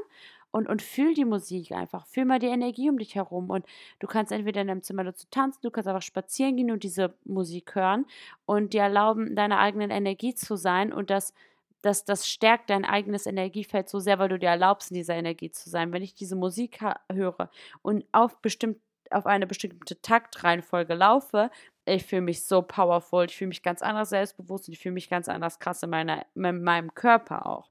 [0.54, 2.06] und, und fühl die Musik einfach.
[2.06, 3.50] Fühl mal die Energie um dich herum.
[3.50, 3.66] Und
[4.00, 7.16] du kannst entweder in deinem Zimmer dazu tanzen, du kannst einfach spazieren gehen und diese
[7.26, 8.06] Musik hören
[8.46, 10.94] und dir erlauben, deiner eigenen Energie zu sein.
[10.94, 11.34] Und das,
[11.82, 15.50] das, das stärkt dein eigenes Energiefeld so sehr, weil du dir erlaubst, in dieser Energie
[15.50, 15.92] zu sein.
[15.92, 17.50] Wenn ich diese Musik höre
[17.82, 18.78] und auf bestimmt
[19.10, 21.52] auf eine bestimmte Taktreihenfolge laufe,
[21.86, 25.10] ich fühle mich so powerful, ich fühle mich ganz anders selbstbewusst und ich fühle mich
[25.10, 27.70] ganz anders krass in, meiner, in meinem Körper auch.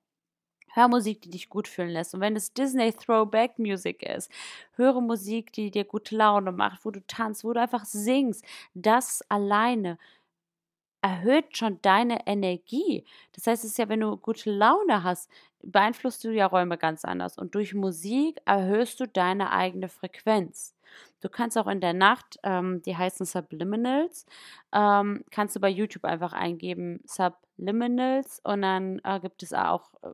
[0.74, 2.14] Hör Musik, die dich gut fühlen lässt.
[2.14, 4.30] Und wenn es Disney Throwback Music ist,
[4.76, 8.42] höre Musik, die dir gute Laune macht, wo du tanzt, wo du einfach singst.
[8.72, 9.98] Das alleine
[11.02, 13.04] erhöht schon deine Energie.
[13.32, 15.30] Das heißt, es ist ja, wenn du gute Laune hast,
[15.62, 17.36] beeinflusst du ja Räume ganz anders.
[17.36, 20.74] Und durch Musik erhöhst du deine eigene Frequenz.
[21.20, 24.26] Du kannst auch in der Nacht, ähm, die heißen Subliminals,
[24.72, 30.08] ähm, kannst du bei YouTube einfach eingeben Subliminals und dann äh, gibt es auch, äh,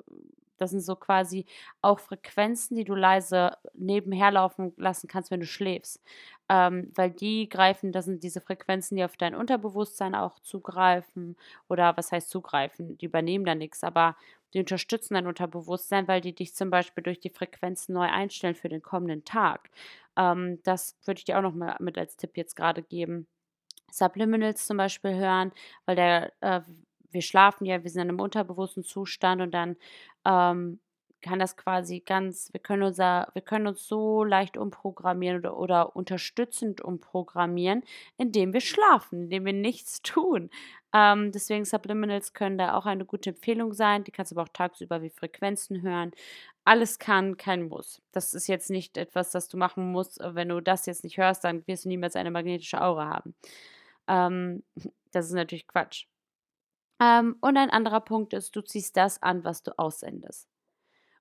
[0.58, 1.46] das sind so quasi
[1.82, 6.02] auch Frequenzen, die du leise nebenher laufen lassen kannst, wenn du schläfst.
[6.48, 11.36] Ähm, weil die greifen, das sind diese Frequenzen, die auf dein Unterbewusstsein auch zugreifen.
[11.68, 12.98] Oder was heißt zugreifen?
[12.98, 14.16] Die übernehmen da nichts, aber
[14.54, 18.68] die unterstützen dein Unterbewusstsein, weil die dich zum Beispiel durch die Frequenzen neu einstellen für
[18.68, 19.70] den kommenden Tag.
[20.18, 23.28] Ähm, das würde ich dir auch noch mal mit als Tipp jetzt gerade geben.
[23.90, 25.52] Subliminals zum Beispiel hören,
[25.86, 26.60] weil der, äh,
[27.10, 29.76] wir schlafen ja, wir sind in einem unterbewussten Zustand und dann
[30.26, 30.80] ähm,
[31.22, 35.96] kann das quasi ganz, wir können, unser, wir können uns so leicht umprogrammieren oder, oder
[35.96, 37.82] unterstützend umprogrammieren,
[38.16, 40.50] indem wir schlafen, indem wir nichts tun.
[40.94, 44.04] Ähm, deswegen Subliminals können da auch eine gute Empfehlung sein.
[44.04, 46.12] Die kannst du aber auch tagsüber wie Frequenzen hören.
[46.68, 48.02] Alles kann, kein Muss.
[48.12, 50.18] Das ist jetzt nicht etwas, das du machen musst.
[50.22, 53.34] Wenn du das jetzt nicht hörst, dann wirst du niemals eine magnetische Aura haben.
[54.06, 54.62] Ähm,
[55.12, 56.04] das ist natürlich Quatsch.
[57.00, 60.46] Ähm, und ein anderer Punkt ist, du ziehst das an, was du aussendest.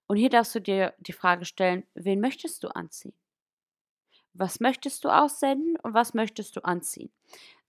[0.06, 3.14] Und hier darfst du dir die Frage stellen, wen möchtest du anziehen?
[4.34, 7.10] Was möchtest du aussenden und was möchtest du anziehen?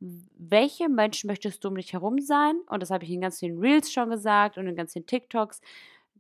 [0.01, 2.61] Welche Menschen möchtest du um dich herum sein?
[2.67, 5.61] Und das habe ich in ganz vielen Reels schon gesagt und in ganz vielen TikToks.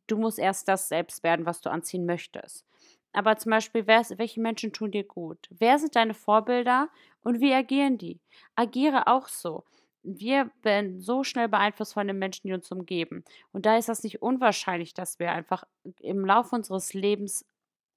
[0.08, 2.64] Du musst erst das selbst werden, was du anziehen möchtest.
[3.12, 5.48] Aber zum Beispiel, wer, welche Menschen tun dir gut?
[5.50, 6.88] Wer sind deine Vorbilder
[7.22, 8.20] und wie agieren die?
[8.56, 9.64] Agiere auch so
[10.02, 13.24] wir werden so schnell beeinflusst von den Menschen, die uns umgeben.
[13.52, 15.64] Und da ist das nicht unwahrscheinlich, dass wir einfach
[16.00, 17.44] im Laufe unseres Lebens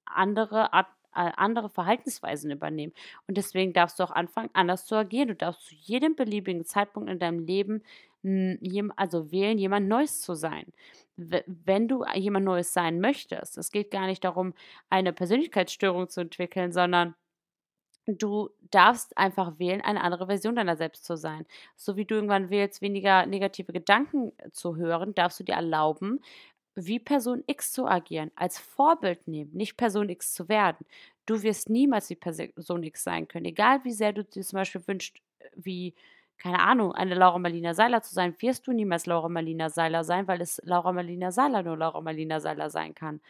[0.04, 0.84] andere äh,
[1.36, 2.92] andere Verhaltensweisen übernehmen.
[3.26, 5.28] Und deswegen darfst du auch anfangen, anders zu agieren.
[5.28, 7.82] Du darfst zu jedem beliebigen Zeitpunkt in deinem Leben
[8.96, 10.72] also wählen, jemand Neues zu sein.
[11.16, 14.54] Wenn du jemand Neues sein möchtest, es geht gar nicht darum,
[14.90, 17.14] eine Persönlichkeitsstörung zu entwickeln, sondern
[18.06, 21.46] Du darfst einfach wählen, eine andere Version deiner selbst zu sein.
[21.76, 26.20] So wie du irgendwann wählst, weniger negative Gedanken zu hören, darfst du dir erlauben,
[26.74, 30.86] wie Person X zu agieren, als Vorbild nehmen, nicht Person X zu werden.
[31.26, 34.82] Du wirst niemals wie Person X sein können, egal wie sehr du dir zum Beispiel
[34.86, 35.16] wünschst,
[35.54, 35.94] wie,
[36.38, 40.26] keine Ahnung, eine Laura Marlina Seiler zu sein, wirst du niemals Laura Marlina Seiler sein,
[40.28, 43.20] weil es Laura Marlina Seiler nur Laura Marlina Seiler sein kann.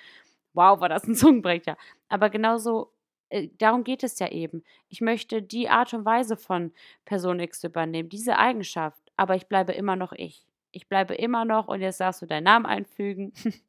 [0.54, 1.76] Wow, war das ein Zungenbrecher.
[2.08, 2.92] Aber genauso
[3.30, 4.64] äh, darum geht es ja eben.
[4.88, 6.72] Ich möchte die Art und Weise von
[7.04, 10.46] Person X übernehmen, diese Eigenschaft, aber ich bleibe immer noch ich.
[10.70, 13.32] Ich bleibe immer noch, und jetzt darfst du deinen Namen einfügen,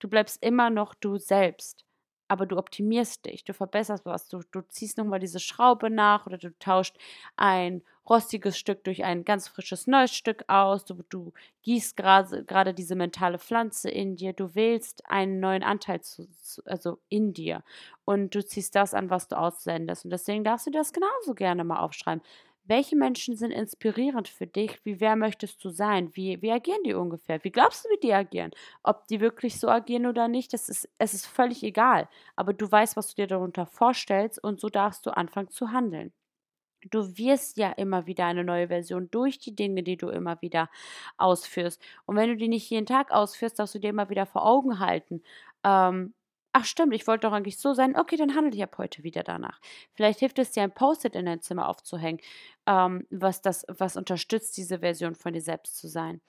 [0.00, 1.87] du bleibst immer noch du selbst
[2.28, 6.38] aber du optimierst dich, du verbesserst was, du, du ziehst nochmal diese Schraube nach oder
[6.38, 6.96] du tauscht
[7.36, 12.94] ein rostiges Stück durch ein ganz frisches neues Stück aus, du, du gießt gerade diese
[12.94, 17.62] mentale Pflanze in dir, du wählst einen neuen Anteil zu, zu, also in dir
[18.04, 21.64] und du ziehst das an, was du aussendest und deswegen darfst du das genauso gerne
[21.64, 22.22] mal aufschreiben.
[22.68, 24.78] Welche Menschen sind inspirierend für dich?
[24.84, 26.14] Wie wer möchtest du sein?
[26.14, 27.42] Wie, wie agieren die ungefähr?
[27.42, 28.50] Wie glaubst du, wie die agieren?
[28.82, 32.08] Ob die wirklich so agieren oder nicht, das ist, es ist völlig egal.
[32.36, 36.12] Aber du weißt, was du dir darunter vorstellst und so darfst du anfangen zu handeln.
[36.90, 40.70] Du wirst ja immer wieder eine neue Version durch die Dinge, die du immer wieder
[41.18, 41.82] ausführst.
[42.06, 44.80] Und wenn du die nicht jeden Tag ausführst, darfst du dir immer wieder vor Augen
[44.80, 45.22] halten.
[45.64, 46.14] Ähm,
[46.60, 47.96] Ach stimmt, ich wollte doch eigentlich so sein.
[47.96, 49.60] Okay, dann handle ich ab heute wieder danach.
[49.94, 52.20] Vielleicht hilft es dir, ein Post-it in dein Zimmer aufzuhängen,
[52.66, 56.20] ähm, was das, was unterstützt, diese Version von dir selbst zu sein.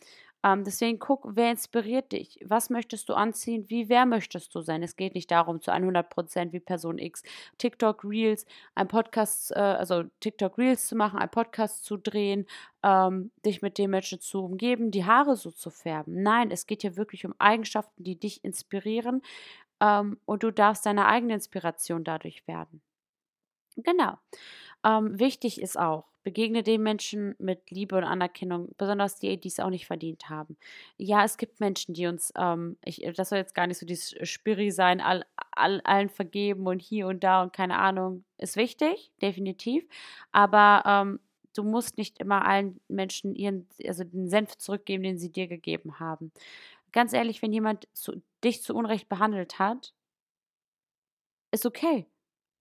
[0.43, 2.39] Ähm, deswegen guck, wer inspiriert dich?
[2.45, 3.65] Was möchtest du anziehen?
[3.69, 4.83] Wie wer möchtest du sein?
[4.83, 7.23] Es geht nicht darum, zu 100% wie Person X
[7.57, 12.45] TikTok Reels, ein Podcast, äh, also TikTok Reels zu machen, ein Podcast zu drehen,
[12.83, 16.21] ähm, dich mit den Menschen zu umgeben, die Haare so zu färben.
[16.21, 19.23] Nein, es geht hier wirklich um Eigenschaften, die dich inspirieren,
[19.81, 22.81] ähm, und du darfst deine eigene Inspiration dadurch werden.
[23.75, 24.17] Genau.
[24.85, 29.59] Ähm, wichtig ist auch, begegne den Menschen mit Liebe und Anerkennung, besonders die, die es
[29.59, 30.57] auch nicht verdient haben.
[30.97, 34.15] Ja, es gibt Menschen, die uns, ähm, ich, das soll jetzt gar nicht so dieses
[34.27, 39.11] Spiri sein, all, all, allen vergeben und hier und da und keine Ahnung, ist wichtig,
[39.21, 39.85] definitiv.
[40.31, 41.19] Aber ähm,
[41.55, 45.99] du musst nicht immer allen Menschen ihren, also den Senf zurückgeben, den sie dir gegeben
[45.99, 46.31] haben
[46.91, 49.93] ganz ehrlich, wenn jemand zu, dich zu Unrecht behandelt hat,
[51.51, 52.07] ist okay.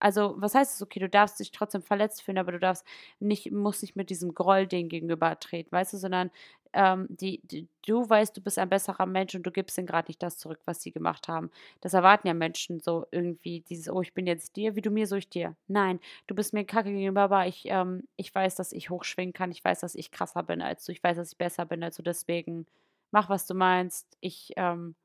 [0.00, 1.00] Also, was heißt es okay?
[1.00, 2.86] Du darfst dich trotzdem verletzt fühlen, aber du darfst
[3.18, 6.30] nicht, musst nicht mit diesem Groll-Ding gegenübertreten, weißt du, sondern
[6.72, 10.08] ähm, die, die, du weißt, du bist ein besserer Mensch und du gibst ihnen gerade
[10.08, 11.50] nicht das zurück, was sie gemacht haben.
[11.80, 15.06] Das erwarten ja Menschen so irgendwie, dieses, oh, ich bin jetzt dir, wie du mir,
[15.06, 15.56] so ich dir.
[15.66, 19.50] Nein, du bist mir kacke gegenüber, aber ich, ähm, ich weiß, dass ich hochschwingen kann,
[19.50, 21.96] ich weiß, dass ich krasser bin als du, ich weiß, dass ich besser bin als
[21.96, 22.66] du, deswegen
[23.10, 24.16] mach, was du meinst.
[24.20, 24.96] Ich, ähm,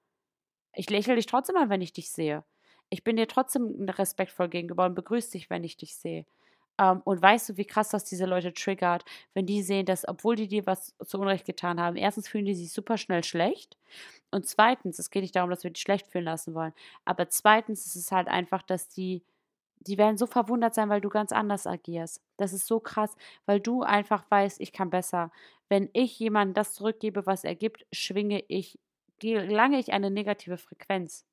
[0.75, 2.43] ich lächle dich trotzdem an, wenn ich dich sehe.
[2.89, 6.25] Ich bin dir trotzdem respektvoll gegenüber und begrüße dich, wenn ich dich sehe.
[6.79, 10.35] Ähm, und weißt du, wie krass das diese Leute triggert, wenn die sehen, dass, obwohl
[10.35, 13.77] die dir was zu Unrecht getan haben, erstens fühlen die sich super schnell schlecht.
[14.31, 16.73] Und zweitens, es geht nicht darum, dass wir die schlecht fühlen lassen wollen,
[17.05, 19.23] aber zweitens ist es halt einfach, dass die
[19.87, 22.21] die werden so verwundert sein, weil du ganz anders agierst.
[22.37, 23.15] Das ist so krass,
[23.45, 25.31] weil du einfach weißt, ich kann besser.
[25.69, 28.79] Wenn ich jemandem das zurückgebe, was er gibt, schwinge ich,
[29.19, 31.25] gelange ich eine negative Frequenz.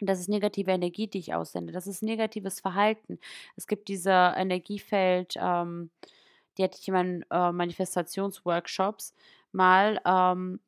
[0.00, 1.72] Und das ist negative Energie, die ich aussende.
[1.72, 3.18] Das ist negatives Verhalten.
[3.56, 5.90] Es gibt diese Energiefeld, ähm,
[6.56, 9.14] die hatte ich in meinen äh, Manifestationsworkshops
[9.52, 10.00] mal.
[10.04, 10.60] Ähm,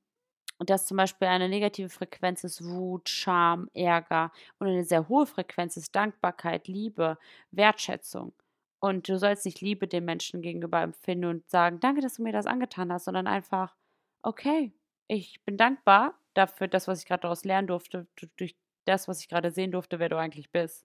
[0.60, 5.26] und dass zum Beispiel eine negative Frequenz ist Wut, Scham, Ärger und eine sehr hohe
[5.26, 7.16] Frequenz ist Dankbarkeit, Liebe,
[7.50, 8.34] Wertschätzung.
[8.78, 12.32] Und du sollst nicht Liebe dem Menschen gegenüber empfinden und sagen, danke, dass du mir
[12.32, 13.74] das angetan hast, sondern einfach,
[14.22, 14.72] okay,
[15.08, 19.28] ich bin dankbar dafür, das, was ich gerade daraus lernen durfte, durch das, was ich
[19.28, 20.84] gerade sehen durfte, wer du eigentlich bist.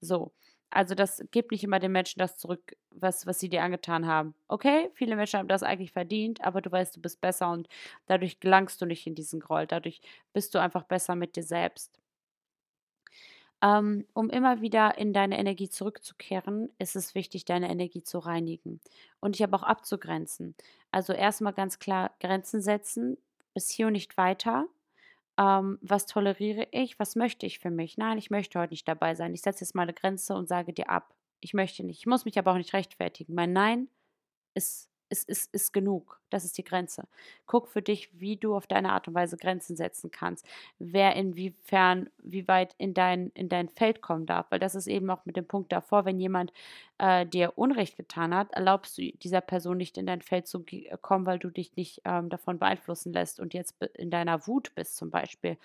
[0.00, 0.32] So.
[0.74, 4.34] Also das gibt nicht immer den Menschen das zurück, was, was sie dir angetan haben.
[4.48, 7.68] Okay, viele Menschen haben das eigentlich verdient, aber du weißt, du bist besser und
[8.06, 9.66] dadurch gelangst du nicht in diesen Groll.
[9.68, 10.00] Dadurch
[10.32, 12.00] bist du einfach besser mit dir selbst.
[13.62, 18.80] Ähm, um immer wieder in deine Energie zurückzukehren, ist es wichtig, deine Energie zu reinigen
[19.20, 20.54] und dich aber auch abzugrenzen.
[20.90, 23.16] Also erstmal ganz klar Grenzen setzen,
[23.54, 24.66] bis hier und nicht weiter
[25.38, 27.96] ähm, was toleriere ich, was möchte ich für mich.
[27.98, 29.34] Nein, ich möchte heute nicht dabei sein.
[29.34, 31.14] Ich setze jetzt mal eine Grenze und sage dir ab.
[31.40, 31.98] Ich möchte nicht.
[32.00, 33.34] Ich muss mich aber auch nicht rechtfertigen.
[33.34, 33.88] Mein Nein
[34.54, 36.20] ist ist, ist, ist genug.
[36.30, 37.06] Das ist die Grenze.
[37.46, 40.44] Guck für dich, wie du auf deine Art und Weise Grenzen setzen kannst.
[40.80, 44.46] Wer inwiefern, wie weit in dein, in dein Feld kommen darf.
[44.50, 46.52] Weil das ist eben auch mit dem Punkt davor, wenn jemand
[46.98, 50.64] äh, dir Unrecht getan hat, erlaubst du dieser Person nicht in dein Feld zu
[51.02, 54.96] kommen, weil du dich nicht ähm, davon beeinflussen lässt und jetzt in deiner Wut bist
[54.96, 55.56] zum Beispiel.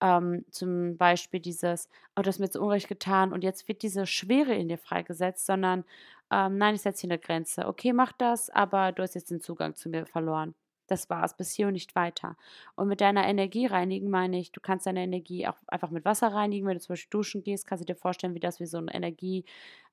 [0.00, 4.06] Ähm, zum Beispiel dieses, oh, du hast mir jetzt Unrecht getan und jetzt wird diese
[4.06, 5.84] Schwere in dir freigesetzt, sondern
[6.30, 7.66] ähm, nein, ich setze hier eine Grenze.
[7.66, 10.54] Okay, mach das, aber du hast jetzt den Zugang zu mir verloren.
[10.86, 12.36] Das war's, bis hier und nicht weiter.
[12.74, 16.28] Und mit deiner Energie reinigen meine ich, du kannst deine Energie auch einfach mit Wasser
[16.28, 16.66] reinigen.
[16.66, 18.92] Wenn du zum Beispiel duschen gehst, kannst du dir vorstellen, wie das wie so eine
[18.92, 19.44] Energie,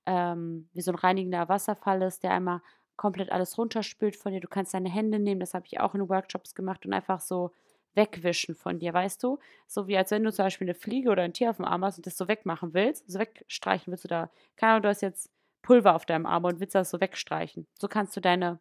[0.08, 2.62] ähm, wie so ein reinigender Wasserfall ist, der einmal
[2.96, 4.42] komplett alles runterspült von dir.
[4.42, 7.52] Du kannst deine Hände nehmen, das habe ich auch in Workshops gemacht und einfach so
[7.96, 9.40] wegwischen von dir, weißt du?
[9.68, 11.84] So wie als wenn du zum Beispiel eine Fliege oder ein Tier auf dem Arm
[11.84, 14.30] hast und das so wegmachen willst, so wegstreichen willst du da.
[14.56, 17.68] Keine Ahnung, du hast jetzt Pulver auf deinem Arm und willst das so wegstreichen.
[17.80, 18.60] So kannst du deine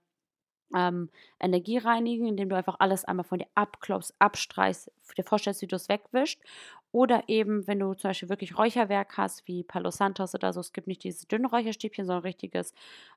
[0.74, 1.10] ähm,
[1.40, 5.76] Energie reinigen, indem du einfach alles einmal von dir abklopfst, abstreichst, dir vorstellst, wie du
[5.76, 6.40] es wegwischt.
[6.92, 10.72] Oder eben, wenn du zum Beispiel wirklich Räucherwerk hast, wie Palo Santos oder so, es
[10.72, 12.74] gibt nicht diese dünnen Räucherstäbchen, sondern richtiges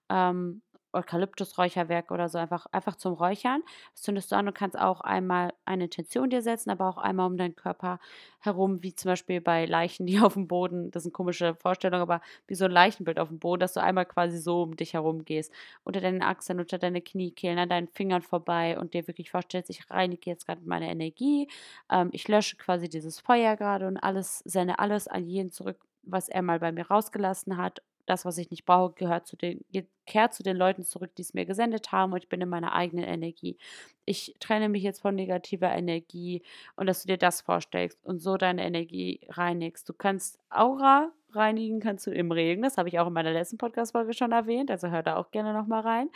[0.09, 0.61] ähm,
[0.93, 3.61] Eukalyptusräucherwerk oder so einfach, einfach zum Räuchern.
[3.93, 7.27] Das zündest du an und kannst auch einmal eine Intention dir setzen, aber auch einmal
[7.27, 7.99] um deinen Körper
[8.41, 12.01] herum, wie zum Beispiel bei Leichen, die auf dem Boden, das ist eine komische Vorstellung,
[12.01, 14.93] aber wie so ein Leichenbild auf dem Boden, dass du einmal quasi so um dich
[14.93, 15.53] herum gehst,
[15.83, 19.89] unter deinen Achseln, unter deine Kniekehlen, an deinen Fingern vorbei und dir wirklich vorstellst, ich
[19.89, 21.47] reinige jetzt gerade meine Energie,
[21.91, 26.29] ähm, ich lösche quasi dieses Feuer gerade und alles, sende alles an jeden zurück, was
[26.29, 29.63] er mal bei mir rausgelassen hat das, was ich nicht brauche, gehört zu den,
[30.05, 32.73] kehrt zu den Leuten zurück, die es mir gesendet haben und ich bin in meiner
[32.73, 33.57] eigenen Energie.
[34.05, 36.41] Ich trenne mich jetzt von negativer Energie
[36.75, 39.87] und dass du dir das vorstellst und so deine Energie reinigst.
[39.87, 42.63] Du kannst Aura reinigen, kannst du im Regen.
[42.63, 45.53] Das habe ich auch in meiner letzten Podcast-Folge schon erwähnt, also hör da auch gerne
[45.53, 46.09] nochmal rein.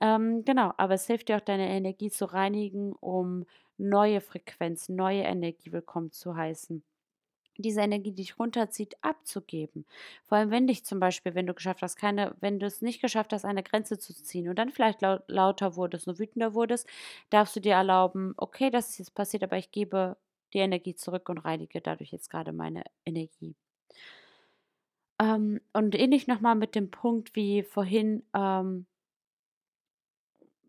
[0.00, 3.44] Ähm, genau, aber es hilft dir auch, deine Energie zu reinigen, um
[3.76, 6.82] neue Frequenz, neue Energie willkommen zu heißen
[7.58, 9.86] diese Energie, die dich runterzieht, abzugeben.
[10.24, 13.00] Vor allem, wenn dich zum Beispiel, wenn du geschafft hast, keine, wenn du es nicht
[13.00, 16.88] geschafft hast, eine Grenze zu ziehen und dann vielleicht laut, lauter wurdest, nur wütender wurdest,
[17.30, 20.16] darfst du dir erlauben, okay, das ist jetzt passiert, aber ich gebe
[20.52, 23.56] die Energie zurück und reinige dadurch jetzt gerade meine Energie.
[25.20, 28.86] Ähm, und ähnlich nochmal mit dem Punkt wie vorhin, ähm,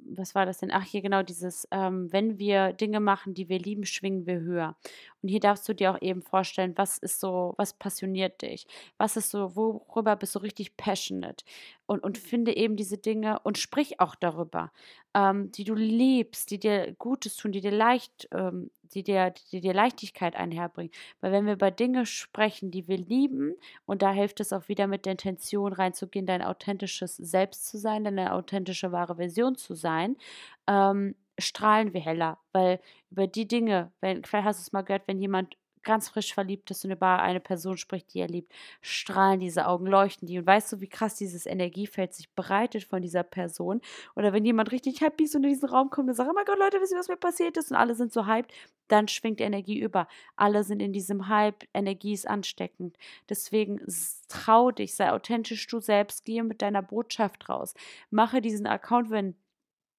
[0.08, 0.72] was war das denn?
[0.72, 4.76] Ach, hier genau dieses, ähm, wenn wir Dinge machen, die wir lieben, schwingen wir höher.
[5.22, 8.68] Und hier darfst du dir auch eben vorstellen, was ist so, was passioniert dich?
[8.98, 11.44] Was ist so, worüber bist du richtig passionate?
[11.88, 14.72] Und, und finde eben diese Dinge und sprich auch darüber,
[15.14, 19.62] ähm, die du liebst, die dir Gutes tun, die dir leicht, ähm, die dir, die
[19.62, 20.92] dir Leichtigkeit einherbringen.
[21.22, 24.88] Weil wenn wir über Dinge sprechen, die wir lieben, und da hilft es auch wieder
[24.88, 30.18] mit der Intention reinzugehen, dein authentisches Selbst zu sein, deine authentische wahre Version zu sein,
[30.68, 32.40] ähm, strahlen wir heller.
[32.54, 32.80] Weil
[33.12, 36.70] über die Dinge, wenn, vielleicht hast du es mal gehört, wenn jemand ganz frisch verliebt
[36.72, 40.38] ist und über eine Person spricht, die er liebt, strahlen diese Augen, leuchten die.
[40.40, 43.82] Und weißt du, wie krass dieses Energiefeld sich breitet von dieser Person?
[44.16, 46.46] Oder wenn jemand richtig happy ist und in diesen Raum kommt und sagt, oh mein
[46.46, 47.72] Gott, Leute, wisst ihr, was mir passiert ist?
[47.72, 48.52] Und alle sind so hyped,
[48.88, 50.08] dann schwingt Energie über.
[50.36, 52.98] Alle sind in diesem Hype, Energie ist ansteckend.
[53.30, 53.80] Deswegen
[54.28, 57.74] trau dich, sei authentisch du selbst, gehe mit deiner Botschaft raus.
[58.10, 59.36] Mache diesen Account, wenn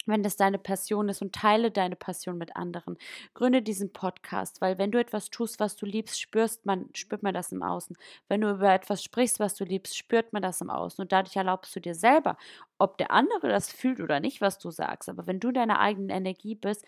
[0.07, 2.97] wenn das deine Passion ist und teile deine Passion mit anderen.
[3.35, 7.35] Gründe diesen Podcast, weil wenn du etwas tust, was du liebst, spürst man, spürt man
[7.35, 7.97] das im Außen.
[8.29, 11.03] Wenn du über etwas sprichst, was du liebst, spürt man das im Außen.
[11.03, 12.37] Und dadurch erlaubst du dir selber,
[12.79, 15.09] ob der andere das fühlt oder nicht, was du sagst.
[15.09, 16.85] Aber wenn du deine eigene Energie bist,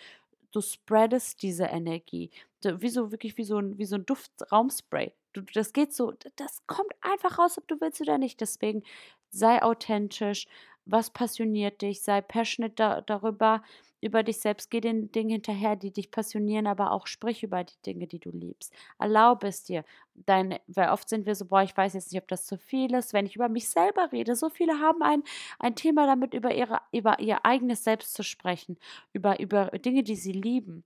[0.52, 2.30] du spreadest diese Energie.
[2.62, 5.12] Wie so, wirklich wie so ein, wie so ein Duftraumspray.
[5.32, 8.40] Du, das geht so, das kommt einfach raus, ob du willst oder nicht.
[8.40, 8.82] Deswegen
[9.30, 10.46] sei authentisch,
[10.88, 13.62] was passioniert dich, sei passionate da, darüber,
[14.00, 17.80] über dich selbst, geh den Dingen hinterher, die dich passionieren, aber auch sprich über die
[17.84, 18.72] Dinge, die du liebst.
[18.98, 19.84] Erlaube es dir.
[20.14, 22.94] Dein, weil oft sind wir so, boah, ich weiß jetzt nicht, ob das zu viel
[22.94, 24.34] ist, wenn ich über mich selber rede.
[24.34, 25.22] So viele haben ein,
[25.58, 28.78] ein Thema damit, über, ihre, über ihr eigenes Selbst zu sprechen,
[29.12, 30.84] über, über Dinge, die sie lieben.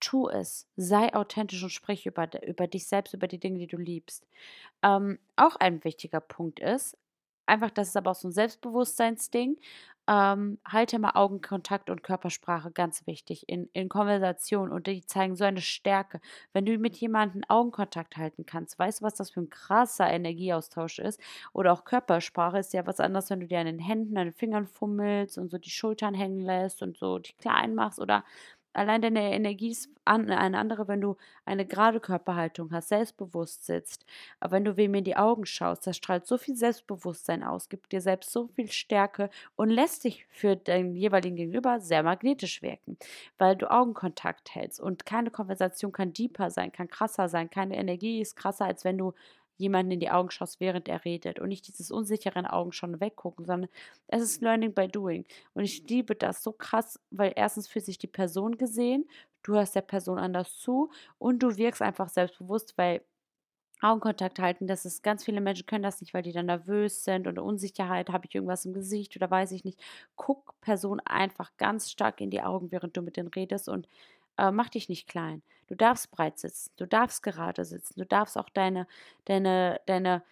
[0.00, 3.76] Tu es, sei authentisch und sprich über, über dich selbst, über die Dinge, die du
[3.76, 4.26] liebst.
[4.82, 6.98] Ähm, auch ein wichtiger Punkt ist,
[7.52, 9.58] einfach, das ist aber auch so ein Selbstbewusstseinsding.
[10.08, 15.44] Ähm, halte mal Augenkontakt und Körpersprache ganz wichtig in, in Konversation und die zeigen so
[15.44, 16.20] eine Stärke.
[16.52, 20.98] Wenn du mit jemandem Augenkontakt halten kannst, weißt du, was das für ein krasser Energieaustausch
[20.98, 21.20] ist?
[21.52, 24.34] Oder auch Körpersprache ist ja was anderes, wenn du dir an den Händen, an den
[24.34, 28.24] Fingern fummelst und so die Schultern hängen lässt und so dich klein machst oder
[28.72, 34.04] Allein deine Energie ist eine andere, wenn du eine gerade Körperhaltung hast, selbstbewusst sitzt.
[34.40, 37.92] Aber wenn du wem in die Augen schaust, das strahlt so viel Selbstbewusstsein aus, gibt
[37.92, 42.96] dir selbst so viel Stärke und lässt dich für deinen jeweiligen Gegenüber sehr magnetisch wirken,
[43.38, 44.80] weil du Augenkontakt hältst.
[44.80, 47.50] Und keine Konversation kann deeper sein, kann krasser sein.
[47.50, 49.12] Keine Energie ist krasser, als wenn du
[49.56, 53.44] jemanden in die Augen schaust, während er redet und nicht dieses unsicheren Augen schon weggucken,
[53.44, 53.70] sondern
[54.08, 55.24] es ist Learning by Doing.
[55.54, 59.08] Und ich liebe das so krass, weil erstens fühlt sich die Person gesehen,
[59.42, 63.02] du hörst der Person anders zu und du wirkst einfach selbstbewusst, weil
[63.82, 64.66] Augenkontakt halten.
[64.68, 68.10] Das ist ganz viele Menschen können das nicht, weil die dann nervös sind und Unsicherheit,
[68.10, 69.80] habe ich irgendwas im Gesicht oder weiß ich nicht.
[70.16, 73.88] Guck Person einfach ganz stark in die Augen, während du mit denen redest und
[74.38, 75.42] äh, mach dich nicht klein.
[75.68, 78.86] Du darfst breit sitzen, du darfst gerade sitzen, du darfst auch deine,
[79.24, 80.22] deine, deine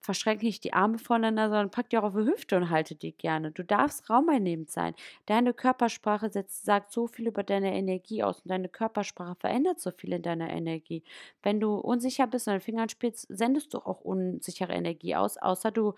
[0.00, 3.12] verschränke nicht die Arme voneinander, sondern pack die auch auf die Hüfte und halte die
[3.12, 3.50] gerne.
[3.52, 4.94] Du darfst raumeinnehmend sein.
[5.26, 9.90] Deine Körpersprache setzt, sagt so viel über deine Energie aus und deine Körpersprache verändert so
[9.90, 11.02] viel in deiner Energie.
[11.42, 15.70] Wenn du unsicher bist und deine Fingern spielst, sendest du auch unsichere Energie aus, außer
[15.70, 15.94] du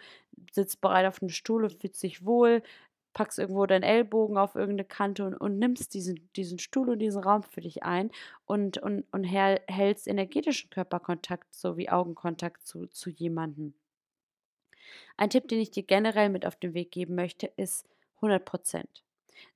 [0.50, 2.62] sitzt bereit auf einem Stuhl und fühlst dich wohl,
[3.12, 7.22] packst irgendwo deinen Ellbogen auf irgendeine Kante und, und nimmst diesen, diesen Stuhl und diesen
[7.22, 8.10] Raum für dich ein
[8.46, 13.74] und, und, und hältst energetischen Körperkontakt sowie Augenkontakt zu, zu jemandem.
[15.16, 17.86] Ein Tipp, den ich dir generell mit auf den Weg geben möchte, ist
[18.20, 18.84] 100%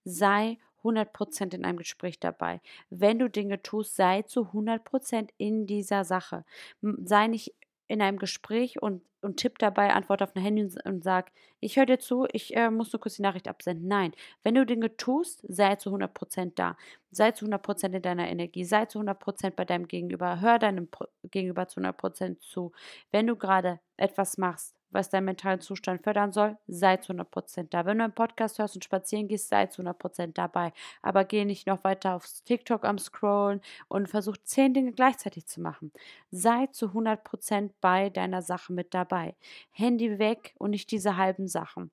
[0.05, 2.61] Sei 100% in einem Gespräch dabei.
[2.91, 6.45] Wenn du Dinge tust, sei zu 100% in dieser Sache.
[6.81, 7.55] Sei nicht
[7.89, 11.87] in einem Gespräch und, und tipp dabei, antwort auf ein Handy und, sag, ich höre
[11.87, 13.89] dir zu, ich äh, muss nur kurz die Nachricht absenden.
[13.89, 14.13] Nein,
[14.43, 16.77] wenn du Dinge tust, sei zu 100% da.
[17.11, 20.89] Sei zu 100% in deiner Energie, sei zu 100% bei deinem Gegenüber, hör deinem
[21.31, 22.73] Gegenüber zu 100% zu.
[23.11, 27.87] Wenn du gerade etwas machst, was deinen mentalen Zustand fördern soll, sei zu 100% da.
[27.87, 30.73] Wenn du einen Podcast hörst und spazieren gehst, sei zu 100% dabei.
[31.03, 35.61] Aber geh nicht noch weiter aufs TikTok am Scrollen und versuch zehn Dinge gleichzeitig zu
[35.61, 35.93] machen.
[36.31, 39.37] Sei zu 100% bei deiner Sache mit dabei.
[39.71, 41.93] Handy weg und nicht diese halben Sachen.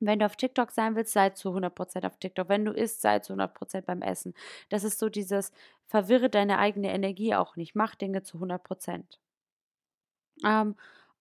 [0.00, 2.48] Wenn du auf TikTok sein willst, sei zu 100% auf TikTok.
[2.48, 4.32] Wenn du isst, sei zu 100% beim Essen.
[4.68, 5.52] Das ist so dieses,
[5.86, 7.74] verwirre deine eigene Energie auch nicht.
[7.74, 9.18] Mach Dinge zu 100%.
[10.44, 10.76] Ähm,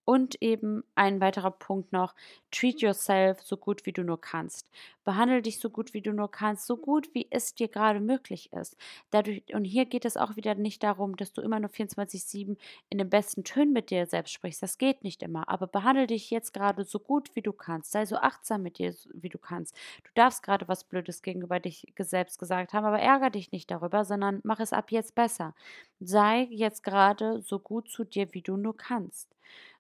[0.08, 2.16] und eben ein weiterer Punkt noch,
[2.50, 4.70] treat yourself so gut wie du nur kannst.
[5.04, 8.54] Behandle dich so gut wie du nur kannst, so gut wie es dir gerade möglich
[8.54, 8.78] ist.
[9.10, 12.58] Dadurch, und hier geht es auch wieder nicht darum, dass du immer nur 24-7
[12.90, 14.64] in den besten Tönen mit dir selbst sprichst.
[14.64, 15.50] Das geht nicht immer.
[15.50, 17.92] Aber behandle dich jetzt gerade so gut wie du kannst.
[17.92, 19.76] Sei so achtsam mit dir, wie du kannst.
[20.06, 24.06] Du darfst gerade was Blödes gegenüber dich selbst gesagt haben, aber ärgere dich nicht darüber,
[24.06, 25.54] sondern mach es ab jetzt besser.
[26.00, 29.36] Sei jetzt gerade so gut zu dir, wie du nur kannst.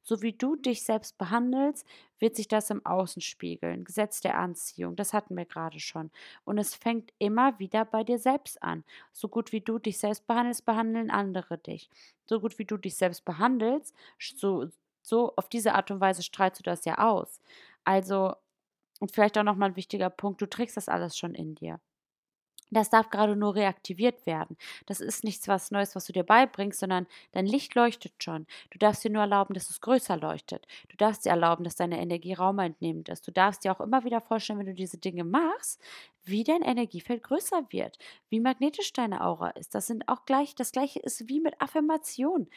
[0.08, 1.86] So wie du dich selbst behandelst,
[2.20, 3.84] wird sich das im Außen spiegeln.
[3.84, 6.12] Gesetz der Anziehung, das hatten wir gerade schon.
[6.46, 8.86] Und es fängt immer wieder bei dir selbst an.
[9.12, 11.90] So gut wie du dich selbst behandelst, behandeln andere dich.
[12.26, 14.68] So gut wie du dich selbst behandelst, so,
[15.02, 17.42] so auf diese Art und Weise strahlst du das ja aus.
[17.84, 18.34] Also,
[19.02, 21.82] und vielleicht auch nochmal ein wichtiger Punkt, du trägst das alles schon in dir.
[22.70, 24.58] Das darf gerade nur reaktiviert werden.
[24.86, 28.46] Das ist nichts was Neues, was du dir beibringst, sondern dein Licht leuchtet schon.
[28.72, 30.68] Du darfst dir nur erlauben, dass es größer leuchtet.
[30.90, 33.28] Du darfst dir erlauben, dass deine Energie raumeinnehmend ist.
[33.28, 35.82] Du darfst dir auch immer wieder vorstellen, wenn du diese Dinge machst,
[36.24, 37.98] wie dein Energiefeld größer wird,
[38.30, 39.74] wie magnetisch deine Aura ist.
[39.74, 42.50] Das sind auch gleich, das gleiche ist wie mit Affirmation.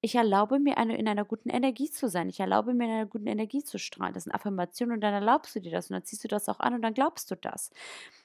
[0.00, 2.28] Ich erlaube mir, eine, in einer guten Energie zu sein.
[2.28, 4.14] Ich erlaube mir, in einer guten Energie zu strahlen.
[4.14, 6.60] Das sind Affirmationen und dann erlaubst du dir das und dann ziehst du das auch
[6.60, 7.70] an und dann glaubst du das.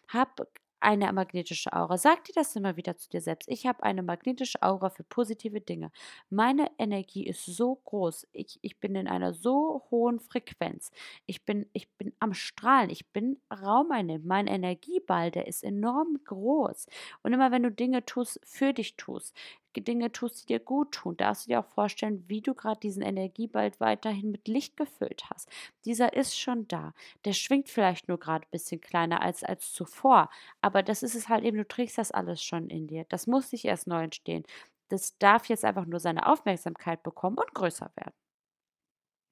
[0.07, 0.47] Hab
[0.83, 1.97] eine magnetische Aura.
[1.97, 3.49] Sag dir das immer wieder zu dir selbst.
[3.49, 5.91] Ich habe eine magnetische Aura für positive Dinge.
[6.29, 8.27] Meine Energie ist so groß.
[8.33, 10.91] Ich, ich bin in einer so hohen Frequenz.
[11.25, 12.89] Ich bin, ich bin am Strahlen.
[12.89, 14.25] Ich bin raumeinnehmend.
[14.25, 16.87] Mein Energieball, der ist enorm groß.
[17.23, 19.35] Und immer wenn du Dinge tust, für dich tust,
[19.81, 23.01] Dinge tust, die dir gut tun, darfst du dir auch vorstellen, wie du gerade diesen
[23.01, 25.49] Energieball weiterhin mit Licht gefüllt hast.
[25.85, 26.93] Dieser ist schon da.
[27.25, 30.29] Der schwingt vielleicht nur gerade ein bisschen kleiner als, als zuvor,
[30.61, 33.05] aber das ist es halt eben, du trägst das alles schon in dir.
[33.09, 34.43] Das muss nicht erst neu entstehen.
[34.89, 38.13] Das darf jetzt einfach nur seine Aufmerksamkeit bekommen und größer werden.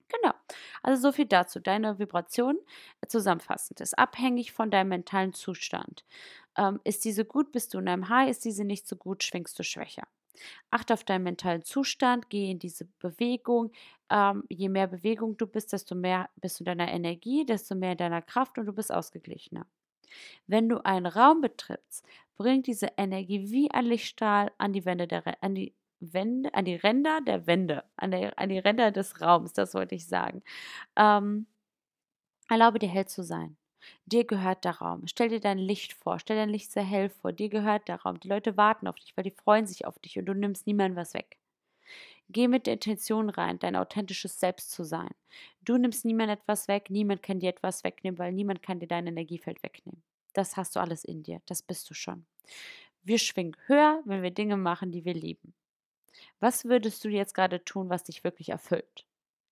[0.09, 0.33] Genau.
[0.83, 1.59] Also so viel dazu.
[1.59, 2.59] Deine Vibration
[3.07, 6.05] zusammenfassend ist abhängig von deinem mentalen Zustand.
[6.57, 9.57] Ähm, ist diese gut, bist du in einem High, ist diese nicht so gut, schwingst
[9.57, 10.07] du schwächer.
[10.69, 13.71] Achte auf deinen mentalen Zustand, geh in diese Bewegung.
[14.09, 17.93] Ähm, je mehr Bewegung du bist, desto mehr bist du in deiner Energie, desto mehr
[17.93, 19.65] in deiner Kraft und du bist ausgeglichener.
[20.47, 22.05] Wenn du einen Raum betrittst,
[22.35, 26.75] bringt diese Energie wie ein Lichtstrahl an die Wände der an die Wände, an die
[26.75, 30.43] Ränder der Wände, an, der, an die Ränder des Raums, das wollte ich sagen.
[30.95, 31.47] Ähm,
[32.49, 33.57] erlaube dir hell zu sein.
[34.05, 35.03] Dir gehört der Raum.
[35.07, 36.19] Stell dir dein Licht vor.
[36.19, 37.31] Stell dein Licht sehr hell vor.
[37.31, 38.19] Dir gehört der Raum.
[38.19, 40.97] Die Leute warten auf dich, weil die freuen sich auf dich und du nimmst niemandem
[40.97, 41.37] was weg.
[42.29, 45.09] Geh mit der Intention rein, dein authentisches Selbst zu sein.
[45.61, 49.07] Du nimmst niemand etwas weg, niemand kann dir etwas wegnehmen, weil niemand kann dir dein
[49.07, 50.01] Energiefeld wegnehmen.
[50.33, 52.25] Das hast du alles in dir, das bist du schon.
[53.03, 55.53] Wir schwingen höher, wenn wir Dinge machen, die wir lieben.
[56.39, 59.05] Was würdest du jetzt gerade tun, was dich wirklich erfüllt?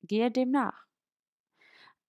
[0.04, 0.86] Gehe dem nach.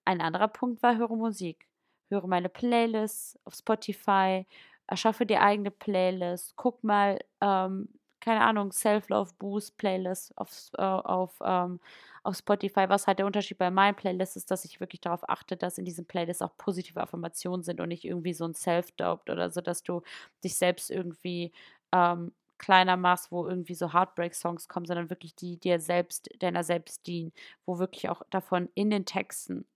[0.05, 1.66] Ein anderer Punkt war, höre Musik
[2.11, 4.47] höre meine Playlists auf Spotify,
[4.87, 7.89] erschaffe dir eigene Playlists, guck mal, ähm,
[8.21, 11.81] keine Ahnung, Self-Love-Boost-Playlist auf, äh, auf, ähm,
[12.23, 12.89] auf Spotify.
[12.89, 15.85] Was halt der Unterschied bei meinen Playlists ist, dass ich wirklich darauf achte, dass in
[15.87, 19.83] diesen Playlists auch positive Affirmationen sind und nicht irgendwie so ein Self-Doubt oder so, dass
[19.83, 20.03] du
[20.45, 21.53] dich selbst irgendwie
[21.93, 27.07] ähm, kleiner machst, wo irgendwie so Heartbreak-Songs kommen, sondern wirklich die dir selbst, deiner selbst
[27.07, 27.33] dienen,
[27.65, 29.67] wo wirklich auch davon in den Texten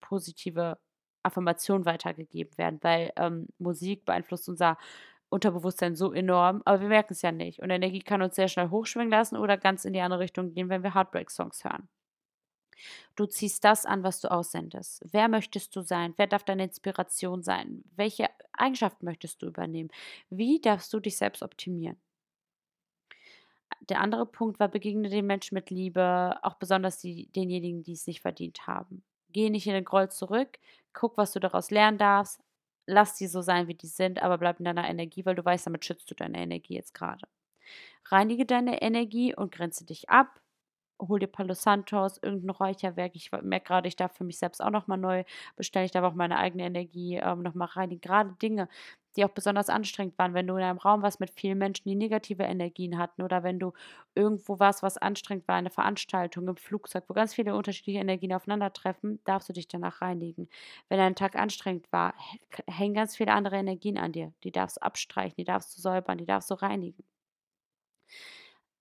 [0.00, 0.78] positive
[1.28, 4.76] Affirmationen weitergegeben werden, weil ähm, Musik beeinflusst unser
[5.30, 7.60] Unterbewusstsein so enorm, aber wir merken es ja nicht.
[7.60, 10.68] Und Energie kann uns sehr schnell hochschwingen lassen oder ganz in die andere Richtung gehen,
[10.70, 11.88] wenn wir Heartbreak-Songs hören.
[13.16, 15.04] Du ziehst das an, was du aussendest.
[15.10, 16.14] Wer möchtest du sein?
[16.16, 17.82] Wer darf deine Inspiration sein?
[17.96, 19.90] Welche Eigenschaften möchtest du übernehmen?
[20.30, 21.96] Wie darfst du dich selbst optimieren?
[23.88, 28.06] Der andere Punkt war, begegne den Menschen mit Liebe, auch besonders die, denjenigen, die es
[28.06, 29.02] nicht verdient haben.
[29.30, 30.58] Geh nicht in den Groll zurück,
[30.98, 32.40] guck, was du daraus lernen darfst,
[32.86, 35.66] lass die so sein, wie die sind, aber bleib in deiner Energie, weil du weißt,
[35.66, 37.26] damit schützt du deine Energie jetzt gerade.
[38.06, 40.40] Reinige deine Energie und grenze dich ab.
[41.00, 43.12] Hol dir Palo Santos, irgendein Räucherwerk.
[43.14, 45.24] Ich merke gerade, ich darf für mich selbst auch nochmal neu
[45.56, 45.86] bestellen.
[45.86, 48.00] Ich darf auch meine eigene Energie ähm, nochmal reinigen.
[48.00, 48.68] Gerade Dinge,
[49.16, 51.94] die auch besonders anstrengend waren, wenn du in einem Raum warst mit vielen Menschen, die
[51.94, 53.72] negative Energien hatten oder wenn du
[54.14, 59.20] irgendwo warst, was anstrengend war, eine Veranstaltung im Flugzeug, wo ganz viele unterschiedliche Energien aufeinandertreffen,
[59.24, 60.48] darfst du dich danach reinigen.
[60.88, 62.14] Wenn ein Tag anstrengend war,
[62.68, 64.32] hängen ganz viele andere Energien an dir.
[64.44, 67.04] Die darfst du abstreichen, die darfst du säubern, die darfst du reinigen.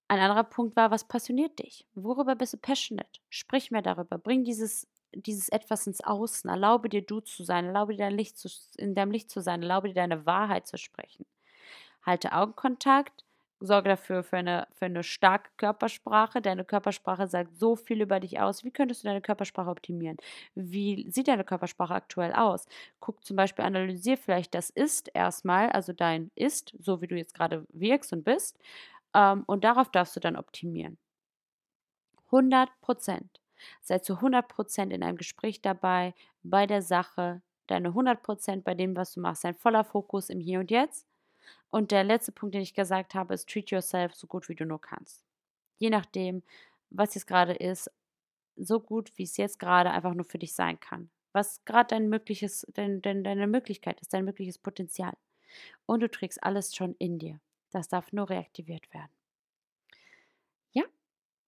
[0.08, 1.86] Ein anderer Punkt war, was passioniert dich?
[1.93, 3.20] Worüber bist du passionate?
[3.30, 4.18] Sprich mehr darüber.
[4.18, 6.49] Bring dieses dieses etwas ins Außen.
[6.49, 9.62] Erlaube dir du zu sein, erlaube dir dein Licht zu, in deinem Licht zu sein,
[9.64, 11.26] erlaube dir deine Wahrheit zu sprechen.
[12.05, 13.26] Halte Augenkontakt,
[13.60, 16.41] sorge dafür für eine, für eine starke Körpersprache.
[16.41, 18.64] Deine Körpersprache sagt so viel über dich aus.
[18.66, 20.18] Wie könntest du deine Körpersprache optimieren?
[20.55, 22.68] Wie sieht deine Körpersprache aktuell aus?
[22.99, 27.34] Guck zum Beispiel, analysier vielleicht das Ist erstmal, also dein Ist, so wie du jetzt
[27.36, 28.60] gerade wirkst und bist.
[29.18, 30.97] Ähm, und darauf darfst du dann optimieren.
[32.28, 33.41] 100 Prozent.
[33.82, 36.13] Sei zu 100% in einem Gespräch dabei,
[36.43, 40.59] bei der Sache, deine 100% bei dem, was du machst, ein voller Fokus im Hier
[40.59, 41.07] und Jetzt.
[41.72, 44.65] Und der letzte Punkt, den ich gesagt habe, ist treat yourself so gut wie du
[44.65, 45.26] nur kannst.
[45.80, 46.43] Je nachdem,
[46.91, 47.91] was jetzt gerade ist,
[48.55, 51.09] so gut wie es jetzt gerade einfach nur für dich sein kann.
[51.34, 55.13] Was gerade dein mögliches, dein, dein, deine Möglichkeit ist, dein mögliches Potenzial.
[55.86, 57.39] Und du trägst alles schon in dir.
[57.72, 59.11] Das darf nur reaktiviert werden.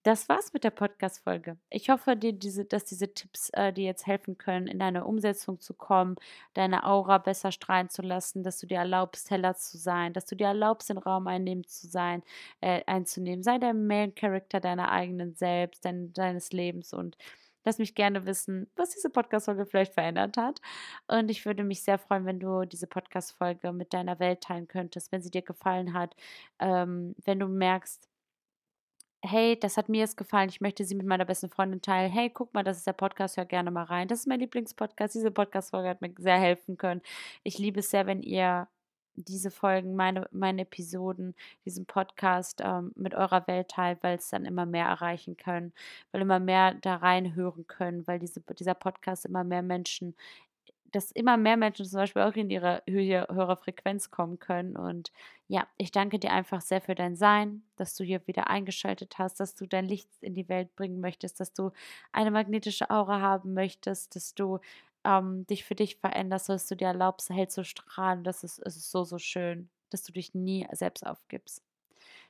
[0.02, 1.58] Das war's mit der Podcast-Folge.
[1.68, 5.60] Ich hoffe, dir diese, dass diese Tipps äh, dir jetzt helfen können, in deine Umsetzung
[5.60, 6.16] zu kommen,
[6.54, 10.36] deine Aura besser strahlen zu lassen, dass du dir erlaubst, heller zu sein, dass du
[10.36, 12.22] dir erlaubst, den Raum einnehmen zu sein,
[12.62, 13.42] äh, einzunehmen.
[13.42, 17.18] Sei der Main Character deiner eigenen Selbst, dein, deines Lebens und
[17.64, 20.60] Lass mich gerne wissen, was diese Podcast-Folge vielleicht verändert hat.
[21.08, 25.12] Und ich würde mich sehr freuen, wenn du diese Podcast-Folge mit deiner Welt teilen könntest,
[25.12, 26.14] wenn sie dir gefallen hat.
[26.58, 28.08] Ähm, wenn du merkst,
[29.22, 32.10] hey, das hat mir jetzt gefallen, ich möchte sie mit meiner besten Freundin teilen.
[32.10, 34.08] Hey, guck mal, das ist der Podcast, hör gerne mal rein.
[34.08, 35.14] Das ist mein Lieblingspodcast.
[35.14, 37.02] Diese Podcast-Folge hat mir sehr helfen können.
[37.42, 38.68] Ich liebe es sehr, wenn ihr
[39.22, 44.44] diese Folgen, meine, meine Episoden, diesen Podcast ähm, mit eurer Welt teilt, weil es dann
[44.44, 45.72] immer mehr erreichen können,
[46.12, 50.14] weil immer mehr da reinhören können, weil diese, dieser Podcast immer mehr Menschen
[50.92, 54.76] dass immer mehr Menschen zum Beispiel auch in ihre höhere Frequenz kommen können.
[54.76, 55.12] Und
[55.48, 59.40] ja, ich danke dir einfach sehr für dein Sein, dass du hier wieder eingeschaltet hast,
[59.40, 61.70] dass du dein Licht in die Welt bringen möchtest, dass du
[62.12, 64.58] eine magnetische Aura haben möchtest, dass du
[65.04, 68.24] ähm, dich für dich veränderst, dass du dir erlaubst, hell zu strahlen.
[68.24, 71.62] Das ist, es ist so, so schön, dass du dich nie selbst aufgibst.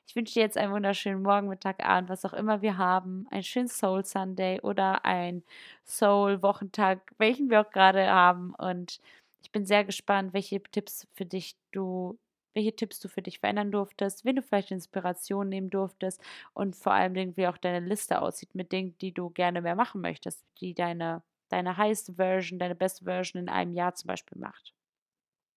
[0.06, 3.26] Ich wünsche dir jetzt einen wunderschönen Morgen, Mittag, Abend, was auch immer wir haben.
[3.30, 5.44] Einen schönen Soul Sunday oder ein
[5.86, 8.54] Soul Wochentag, welchen wir auch gerade haben.
[8.56, 9.00] Und
[9.42, 12.18] ich bin sehr gespannt, welche Tipps für dich du
[12.54, 16.20] welche Tipps du für dich verändern durftest, wen du vielleicht Inspiration nehmen durftest
[16.52, 20.00] und vor allem wie auch deine Liste aussieht mit Dingen, die du gerne mehr machen
[20.00, 24.74] möchtest, die deine, deine highest Version, deine best Version in einem Jahr zum Beispiel macht.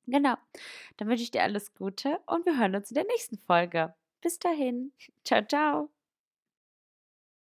[0.07, 0.35] Genau.
[0.97, 3.93] Dann wünsche ich dir alles Gute und wir hören uns in der nächsten Folge.
[4.21, 4.93] Bis dahin.
[5.25, 6.02] Ciao, ciao.